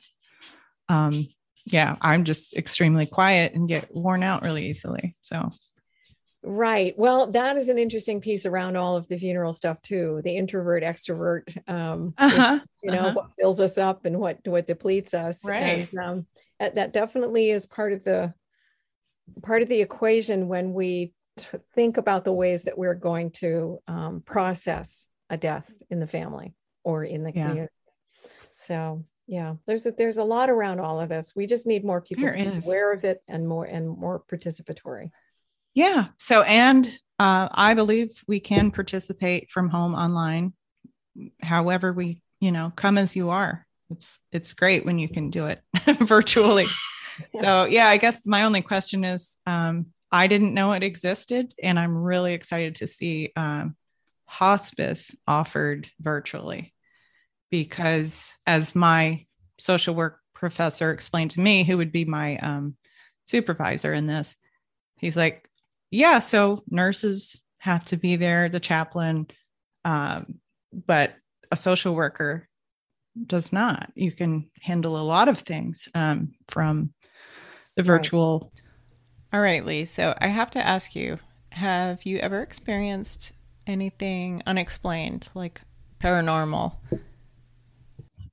Um, 0.88 1.28
yeah, 1.66 1.96
I'm 2.00 2.24
just 2.24 2.56
extremely 2.56 3.06
quiet 3.06 3.54
and 3.54 3.68
get 3.68 3.94
worn 3.94 4.22
out 4.22 4.42
really 4.42 4.66
easily. 4.66 5.14
So 5.22 5.50
Right. 6.42 6.98
Well, 6.98 7.30
that 7.32 7.58
is 7.58 7.68
an 7.68 7.78
interesting 7.78 8.22
piece 8.22 8.46
around 8.46 8.76
all 8.76 8.96
of 8.96 9.06
the 9.08 9.18
funeral 9.18 9.52
stuff 9.52 9.80
too. 9.82 10.22
The 10.24 10.36
introvert, 10.36 10.82
extrovert, 10.82 11.54
um, 11.68 12.14
uh-huh. 12.18 12.60
you 12.82 12.90
know, 12.90 12.98
uh-huh. 12.98 13.12
what 13.12 13.30
fills 13.38 13.60
us 13.60 13.76
up 13.76 14.06
and 14.06 14.18
what 14.18 14.38
what 14.46 14.66
depletes 14.66 15.12
us. 15.12 15.44
Right. 15.44 15.88
And, 15.92 15.98
um, 15.98 16.26
that 16.58 16.92
definitely 16.92 17.50
is 17.50 17.66
part 17.66 17.92
of 17.92 18.04
the 18.04 18.32
part 19.42 19.62
of 19.62 19.68
the 19.68 19.82
equation 19.82 20.48
when 20.48 20.72
we 20.72 21.12
t- 21.36 21.58
think 21.74 21.98
about 21.98 22.24
the 22.24 22.32
ways 22.32 22.64
that 22.64 22.78
we're 22.78 22.94
going 22.94 23.32
to 23.32 23.78
um, 23.86 24.22
process 24.24 25.08
a 25.30 25.38
death 25.38 25.72
in 25.88 26.00
the 26.00 26.06
family 26.06 26.54
or 26.84 27.04
in 27.04 27.22
the 27.22 27.32
yeah. 27.32 27.46
community. 27.46 27.72
So 28.58 29.04
yeah, 29.26 29.54
there's 29.66 29.86
a, 29.86 29.92
there's 29.92 30.18
a 30.18 30.24
lot 30.24 30.50
around 30.50 30.80
all 30.80 31.00
of 31.00 31.08
this. 31.08 31.34
We 31.36 31.46
just 31.46 31.66
need 31.66 31.84
more 31.84 32.00
people 32.00 32.24
there 32.24 32.32
to 32.32 32.50
be 32.50 32.66
aware 32.66 32.92
of 32.92 33.04
it 33.04 33.22
and 33.28 33.46
more 33.46 33.64
and 33.64 33.88
more 33.88 34.22
participatory. 34.30 35.12
Yeah. 35.72 36.08
So, 36.18 36.42
and 36.42 36.84
uh, 37.20 37.48
I 37.52 37.74
believe 37.74 38.10
we 38.26 38.40
can 38.40 38.72
participate 38.72 39.50
from 39.50 39.68
home 39.68 39.94
online, 39.94 40.52
however 41.42 41.92
we, 41.92 42.22
you 42.40 42.50
know, 42.50 42.72
come 42.74 42.98
as 42.98 43.14
you 43.14 43.30
are. 43.30 43.64
It's 43.90 44.18
it's 44.32 44.52
great 44.52 44.84
when 44.84 44.98
you 44.98 45.08
can 45.08 45.30
do 45.30 45.46
it 45.46 45.60
virtually. 46.00 46.66
So, 47.38 47.66
yeah, 47.66 47.86
I 47.86 47.98
guess 47.98 48.24
my 48.24 48.44
only 48.44 48.62
question 48.62 49.04
is, 49.04 49.36
um, 49.44 49.86
I 50.10 50.26
didn't 50.26 50.54
know 50.54 50.72
it 50.72 50.82
existed, 50.82 51.52
and 51.62 51.78
I'm 51.78 51.94
really 51.94 52.32
excited 52.32 52.76
to 52.76 52.86
see 52.86 53.30
um, 53.36 53.76
hospice 54.30 55.12
offered 55.26 55.88
virtually, 56.00 56.72
because 57.50 58.32
as 58.46 58.76
my 58.76 59.26
social 59.58 59.92
work 59.94 60.20
professor 60.34 60.92
explained 60.92 61.32
to 61.32 61.40
me, 61.40 61.64
who 61.64 61.76
would 61.76 61.90
be 61.90 62.04
my 62.04 62.36
um, 62.38 62.76
supervisor 63.26 63.92
in 63.92 64.06
this, 64.06 64.36
he's 64.98 65.16
like, 65.16 65.48
yeah, 65.90 66.20
so 66.20 66.62
nurses 66.70 67.40
have 67.58 67.84
to 67.86 67.96
be 67.96 68.14
there, 68.14 68.48
the 68.48 68.60
chaplain, 68.60 69.26
um, 69.84 70.36
but 70.86 71.14
a 71.50 71.56
social 71.56 71.92
worker 71.96 72.48
does 73.26 73.52
not. 73.52 73.90
You 73.96 74.12
can 74.12 74.48
handle 74.60 74.96
a 74.96 75.02
lot 75.02 75.28
of 75.28 75.38
things 75.38 75.88
um, 75.92 76.34
from 76.48 76.92
the 77.74 77.82
virtual. 77.82 78.52
All 79.32 79.40
right, 79.40 79.66
Lee. 79.66 79.86
So 79.86 80.14
I 80.20 80.28
have 80.28 80.52
to 80.52 80.64
ask 80.64 80.94
you 80.94 81.18
have 81.50 82.06
you 82.06 82.18
ever 82.18 82.42
experienced 82.42 83.32
anything 83.70 84.42
unexplained, 84.46 85.28
like 85.34 85.62
paranormal? 86.00 86.74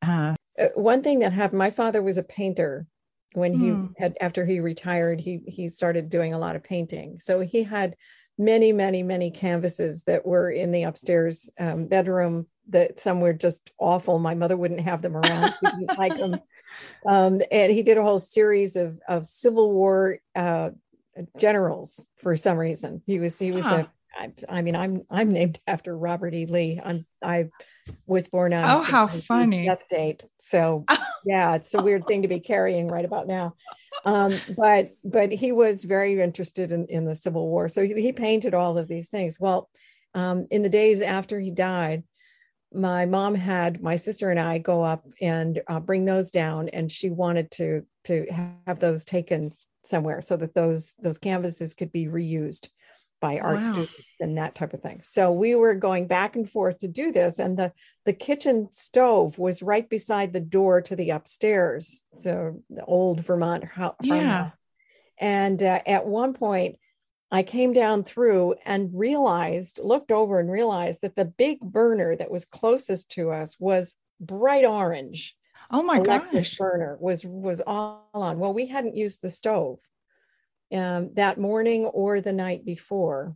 Uh, 0.02 0.36
one 0.76 1.04
thing 1.04 1.20
that 1.20 1.34
happened, 1.34 1.60
my 1.60 1.70
father 1.70 2.02
was 2.02 2.18
a 2.18 2.24
painter 2.24 2.88
when 3.34 3.54
he 3.54 3.68
mm. 3.68 3.94
had 3.98 4.18
after 4.20 4.46
he 4.46 4.60
retired 4.60 5.20
he 5.20 5.42
he 5.48 5.70
started 5.70 6.10
doing 6.10 6.34
a 6.34 6.40
lot 6.40 6.56
of 6.56 6.64
painting 6.64 7.20
so 7.20 7.40
he 7.40 7.62
had 7.62 7.96
many 8.38 8.72
many 8.72 9.04
many 9.04 9.30
canvases 9.30 10.04
that 10.04 10.26
were 10.26 10.50
in 10.50 10.72
the 10.72 10.84
upstairs 10.84 11.50
um, 11.60 11.86
bedroom 11.86 12.48
that 12.70 13.00
some 13.00 13.22
were 13.22 13.34
just 13.34 13.72
awful 13.78 14.18
my 14.18 14.34
mother 14.34 14.58
wouldn't 14.58 14.80
have 14.80 15.02
them 15.02 15.16
around 15.16 15.54
she 15.60 15.66
didn't 15.66 15.98
like 16.00 16.18
them 16.18 16.40
um, 17.06 17.42
and 17.52 17.72
he 17.72 17.84
did 17.84 17.98
a 17.98 18.04
whole 18.04 18.20
series 18.20 18.76
of 18.76 19.00
of 19.08 19.28
civil 19.28 19.72
war 19.72 20.18
uh, 20.36 20.70
generals 21.38 22.08
for 22.16 22.36
some 22.36 22.58
reason 22.58 23.02
he 23.06 23.20
was 23.20 23.38
he 23.38 23.52
was 23.52 23.66
huh. 23.66 23.84
a 23.84 23.92
I, 24.18 24.32
I 24.50 24.62
mean 24.62 24.76
i'm 24.76 25.04
i'm 25.10 25.32
named 25.32 25.60
after 25.68 25.98
robert 25.98 26.34
e. 26.34 26.46
Lee. 26.46 26.80
I'm 26.84 27.06
i 27.24 27.50
was 28.06 28.28
born 28.28 28.54
on 28.54 28.66
oh 28.66 28.84
how 28.84 29.08
funny. 29.08 29.66
death 29.66 29.88
date. 29.90 30.26
So 30.40 30.86
yeah 31.26 31.56
it's 31.56 31.74
a 31.74 31.82
weird 31.82 32.06
thing 32.08 32.24
to 32.24 32.28
be 32.28 32.40
carrying 32.40 32.88
right 32.88 33.06
about 33.06 33.28
now. 33.28 33.56
Um, 34.06 34.34
but 34.58 34.92
but 35.04 35.32
he 35.32 35.52
was 35.52 35.84
very 35.84 36.22
interested 36.22 36.72
in, 36.72 36.86
in 36.88 37.06
the 37.06 37.16
civil 37.16 37.48
war. 37.48 37.70
So 37.70 37.84
he, 37.84 37.94
he 38.02 38.12
painted 38.12 38.54
all 38.54 38.78
of 38.78 38.88
these 38.88 39.10
things. 39.10 39.40
Well 39.40 39.70
um, 40.14 40.48
in 40.50 40.64
the 40.64 40.70
days 40.70 41.02
after 41.02 41.40
he 41.40 41.52
died 41.52 42.04
my 42.74 43.06
mom 43.06 43.34
had 43.34 43.82
my 43.82 43.96
sister 43.96 44.30
and 44.30 44.40
i 44.40 44.58
go 44.58 44.84
up 44.84 45.06
and 45.22 45.62
uh, 45.70 45.80
bring 45.80 46.04
those 46.04 46.32
down 46.32 46.68
and 46.70 46.92
she 46.92 47.10
wanted 47.10 47.50
to 47.50 47.86
to 48.04 48.26
have 48.66 48.80
those 48.80 49.06
taken 49.06 49.54
somewhere 49.84 50.22
so 50.22 50.36
that 50.36 50.54
those 50.54 50.94
those 51.00 51.18
canvases 51.18 51.74
could 51.74 51.92
be 51.92 52.08
reused 52.08 52.68
by 53.20 53.40
art 53.40 53.62
wow. 53.62 53.62
students 53.62 54.20
and 54.20 54.38
that 54.38 54.56
type 54.56 54.74
of 54.74 54.82
thing. 54.82 55.02
So 55.04 55.32
we 55.32 55.56
were 55.56 55.74
going 55.74 56.08
back 56.08 56.36
and 56.36 56.50
forth 56.50 56.80
to 56.80 56.88
do 56.88 57.12
this, 57.12 57.40
and 57.40 57.58
the 57.58 57.74
the 58.06 58.14
kitchen 58.14 58.68
stove 58.72 59.38
was 59.38 59.64
right 59.64 59.88
beside 59.90 60.34
the 60.34 60.40
door 60.40 60.82
to 60.82 60.96
the 60.96 61.12
upstairs. 61.12 62.04
So 62.16 62.62
the 62.70 62.86
old 62.86 63.22
Vermont 63.22 63.64
house. 63.64 63.96
Yeah. 64.04 64.52
And 65.20 65.62
uh, 65.64 65.80
at 65.86 66.06
one 66.06 66.34
point, 66.34 66.78
I 67.32 67.44
came 67.44 67.74
down 67.74 68.04
through 68.04 68.56
and 68.66 68.92
realized, 68.94 69.80
looked 69.84 70.12
over 70.12 70.40
and 70.40 70.50
realized 70.50 71.02
that 71.02 71.16
the 71.16 71.26
big 71.26 71.60
burner 71.60 72.16
that 72.16 72.32
was 72.32 72.46
closest 72.46 73.10
to 73.12 73.32
us 73.32 73.60
was 73.60 73.96
bright 74.20 74.64
orange. 74.64 75.36
Oh 75.70 75.84
my 75.84 76.00
gosh! 76.00 76.58
Burner 76.58 76.98
was 77.02 77.26
was 77.26 77.62
all 77.66 78.10
on. 78.14 78.40
Well, 78.40 78.54
we 78.54 78.68
hadn't 78.68 78.96
used 78.96 79.22
the 79.22 79.30
stove 79.30 79.80
um, 80.74 81.12
that 81.14 81.40
morning 81.40 81.86
or 81.86 82.22
the 82.22 82.34
night 82.34 82.66
before. 82.66 83.36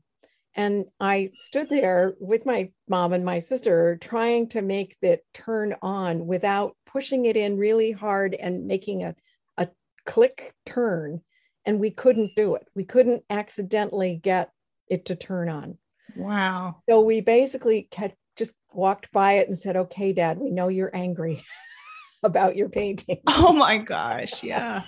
And 0.55 0.85
I 0.99 1.29
stood 1.35 1.69
there 1.69 2.15
with 2.19 2.45
my 2.45 2.71
mom 2.89 3.13
and 3.13 3.23
my 3.23 3.39
sister 3.39 3.97
trying 4.01 4.49
to 4.49 4.61
make 4.61 4.97
it 5.01 5.25
turn 5.33 5.75
on 5.81 6.27
without 6.27 6.75
pushing 6.85 7.25
it 7.25 7.37
in 7.37 7.57
really 7.57 7.91
hard 7.91 8.33
and 8.33 8.67
making 8.67 9.03
a, 9.03 9.15
a 9.57 9.69
click 10.05 10.53
turn. 10.65 11.21
And 11.65 11.79
we 11.79 11.91
couldn't 11.91 12.31
do 12.35 12.55
it. 12.55 12.67
We 12.75 12.83
couldn't 12.83 13.23
accidentally 13.29 14.19
get 14.21 14.51
it 14.89 15.05
to 15.05 15.15
turn 15.15 15.47
on. 15.47 15.77
Wow. 16.17 16.81
So 16.89 16.99
we 16.99 17.21
basically 17.21 17.87
kept, 17.89 18.17
just 18.35 18.55
walked 18.73 19.11
by 19.13 19.33
it 19.33 19.47
and 19.47 19.57
said, 19.57 19.77
okay, 19.77 20.11
dad, 20.11 20.37
we 20.37 20.49
know 20.49 20.67
you're 20.67 20.93
angry 20.93 21.41
about 22.23 22.57
your 22.57 22.67
painting. 22.67 23.19
Oh 23.25 23.53
my 23.53 23.77
gosh. 23.77 24.43
Yeah 24.43 24.83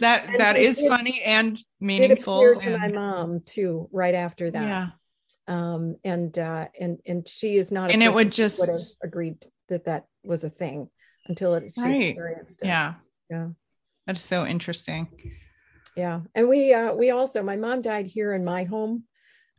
that 0.00 0.28
and 0.28 0.40
that 0.40 0.56
is 0.56 0.80
funny 0.86 1.22
and 1.22 1.58
meaningful. 1.80 2.60
to 2.60 2.78
my 2.78 2.88
mom 2.88 3.40
too, 3.44 3.88
right 3.92 4.14
after 4.14 4.50
that. 4.50 4.62
Yeah. 4.62 4.88
Um, 5.46 5.96
and 6.04 6.38
uh, 6.38 6.68
and 6.78 6.98
and 7.06 7.28
she 7.28 7.56
is 7.56 7.70
not. 7.70 7.92
and 7.92 8.02
it 8.02 8.12
would 8.12 8.32
just 8.32 8.60
would 8.60 8.70
have 8.70 8.80
agreed 9.02 9.44
that 9.68 9.84
that 9.84 10.06
was 10.24 10.44
a 10.44 10.50
thing 10.50 10.88
until 11.26 11.54
it, 11.54 11.72
she 11.74 11.80
right. 11.80 12.02
experienced 12.02 12.62
it. 12.62 12.66
Yeah. 12.66 12.94
Yeah. 13.30 13.48
That's 14.06 14.22
so 14.22 14.46
interesting. 14.46 15.08
Yeah, 15.96 16.20
and 16.34 16.48
we 16.48 16.74
uh, 16.74 16.92
we 16.94 17.10
also 17.10 17.42
my 17.42 17.56
mom 17.56 17.80
died 17.80 18.06
here 18.06 18.32
in 18.32 18.44
my 18.44 18.64
home 18.64 19.04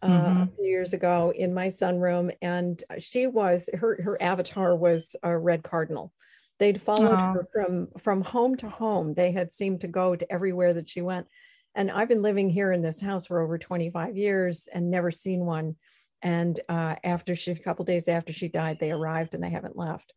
uh, 0.01 0.07
mm-hmm. 0.07 0.41
a 0.41 0.47
few 0.55 0.65
years 0.65 0.93
ago 0.93 1.33
in 1.35 1.53
my 1.53 1.67
sunroom, 1.67 2.35
and 2.41 2.83
she 2.99 3.27
was 3.27 3.69
her 3.73 4.01
her 4.01 4.21
avatar 4.21 4.75
was 4.75 5.15
a 5.23 5.37
red 5.37 5.63
cardinal. 5.63 6.11
They'd 6.57 6.81
followed 6.81 7.17
her 7.17 7.47
from 7.51 7.87
from 7.97 8.21
home 8.21 8.55
to 8.57 8.69
home. 8.69 9.13
They 9.13 9.31
had 9.31 9.51
seemed 9.51 9.81
to 9.81 9.87
go 9.87 10.15
to 10.15 10.31
everywhere 10.31 10.73
that 10.73 10.89
she 10.89 11.01
went. 11.01 11.27
And 11.75 11.91
I've 11.91 12.07
been 12.07 12.21
living 12.21 12.49
here 12.49 12.71
in 12.71 12.81
this 12.81 13.01
house 13.01 13.27
for 13.27 13.41
over 13.41 13.57
25 13.57 14.15
years 14.15 14.69
and 14.71 14.89
never 14.89 15.11
seen 15.11 15.45
one. 15.45 15.75
And 16.21 16.57
uh, 16.69 16.95
after 17.03 17.35
she, 17.35 17.51
a 17.51 17.55
couple 17.55 17.83
days 17.83 18.07
after 18.07 18.31
she 18.31 18.47
died, 18.47 18.77
they 18.79 18.91
arrived 18.91 19.33
and 19.33 19.43
they 19.43 19.49
haven't 19.49 19.77
left. 19.77 20.13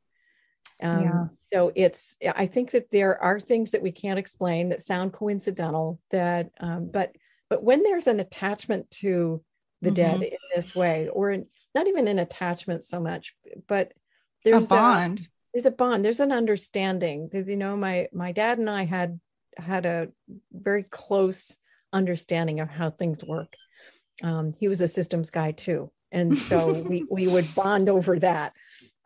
Um, 0.81 1.03
yeah. 1.03 1.27
So 1.53 1.73
it's, 1.75 2.17
I 2.25 2.47
think 2.47 2.71
that 2.71 2.91
there 2.93 3.21
are 3.21 3.41
things 3.41 3.73
that 3.73 3.83
we 3.83 3.91
can't 3.91 4.21
explain 4.21 4.69
that 4.69 4.81
sound 4.81 5.13
coincidental. 5.13 6.01
That, 6.13 6.51
um, 6.61 6.91
but, 6.93 7.17
but 7.51 7.65
when 7.65 7.83
there's 7.83 8.07
an 8.07 8.21
attachment 8.21 8.89
to 8.93 9.43
the 9.83 9.89
mm-hmm. 9.89 9.95
dead 9.95 10.23
in 10.23 10.39
this 10.55 10.77
way, 10.77 11.09
or 11.09 11.33
in, 11.33 11.47
not 11.75 11.89
even 11.89 12.07
an 12.07 12.21
attachment 12.21 12.85
so 12.85 13.01
much, 13.01 13.35
but 13.67 13.93
there's 14.45 14.71
a 14.71 14.75
bond. 14.75 15.21
A, 15.21 15.25
there's 15.53 15.67
a 15.67 15.71
bond. 15.71 16.05
There's 16.05 16.21
an 16.21 16.33
understanding. 16.33 17.31
You 17.33 17.57
know, 17.57 17.77
my 17.77 18.09
my 18.13 18.33
dad 18.33 18.59
and 18.59 18.69
I 18.69 18.85
had 18.85 19.21
had 19.57 19.87
a 19.87 20.09
very 20.53 20.85
close 20.85 21.57
understanding 21.93 22.61
of 22.61 22.69
how 22.69 22.91
things 22.91 23.25
work. 23.25 23.55
Um, 24.23 24.55
he 24.59 24.69
was 24.69 24.81
a 24.81 24.89
systems 24.89 25.31
guy 25.31 25.53
too, 25.53 25.91
and 26.13 26.35
so 26.35 26.73
we 26.83 27.05
we 27.11 27.29
would 27.29 27.53
bond 27.55 27.89
over 27.89 28.19
that. 28.21 28.53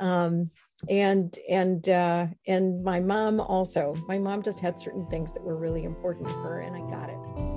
Um, 0.00 0.50
and 0.88 1.36
and 1.48 1.88
uh, 1.88 2.26
and 2.46 2.82
my 2.82 3.00
mom 3.00 3.40
also. 3.40 3.94
My 4.08 4.18
mom 4.18 4.42
just 4.42 4.60
had 4.60 4.80
certain 4.80 5.06
things 5.06 5.32
that 5.34 5.42
were 5.42 5.56
really 5.56 5.84
important 5.84 6.28
to 6.28 6.34
her, 6.34 6.60
and 6.60 6.76
I 6.76 6.80
got 6.90 7.08
it. 7.08 7.51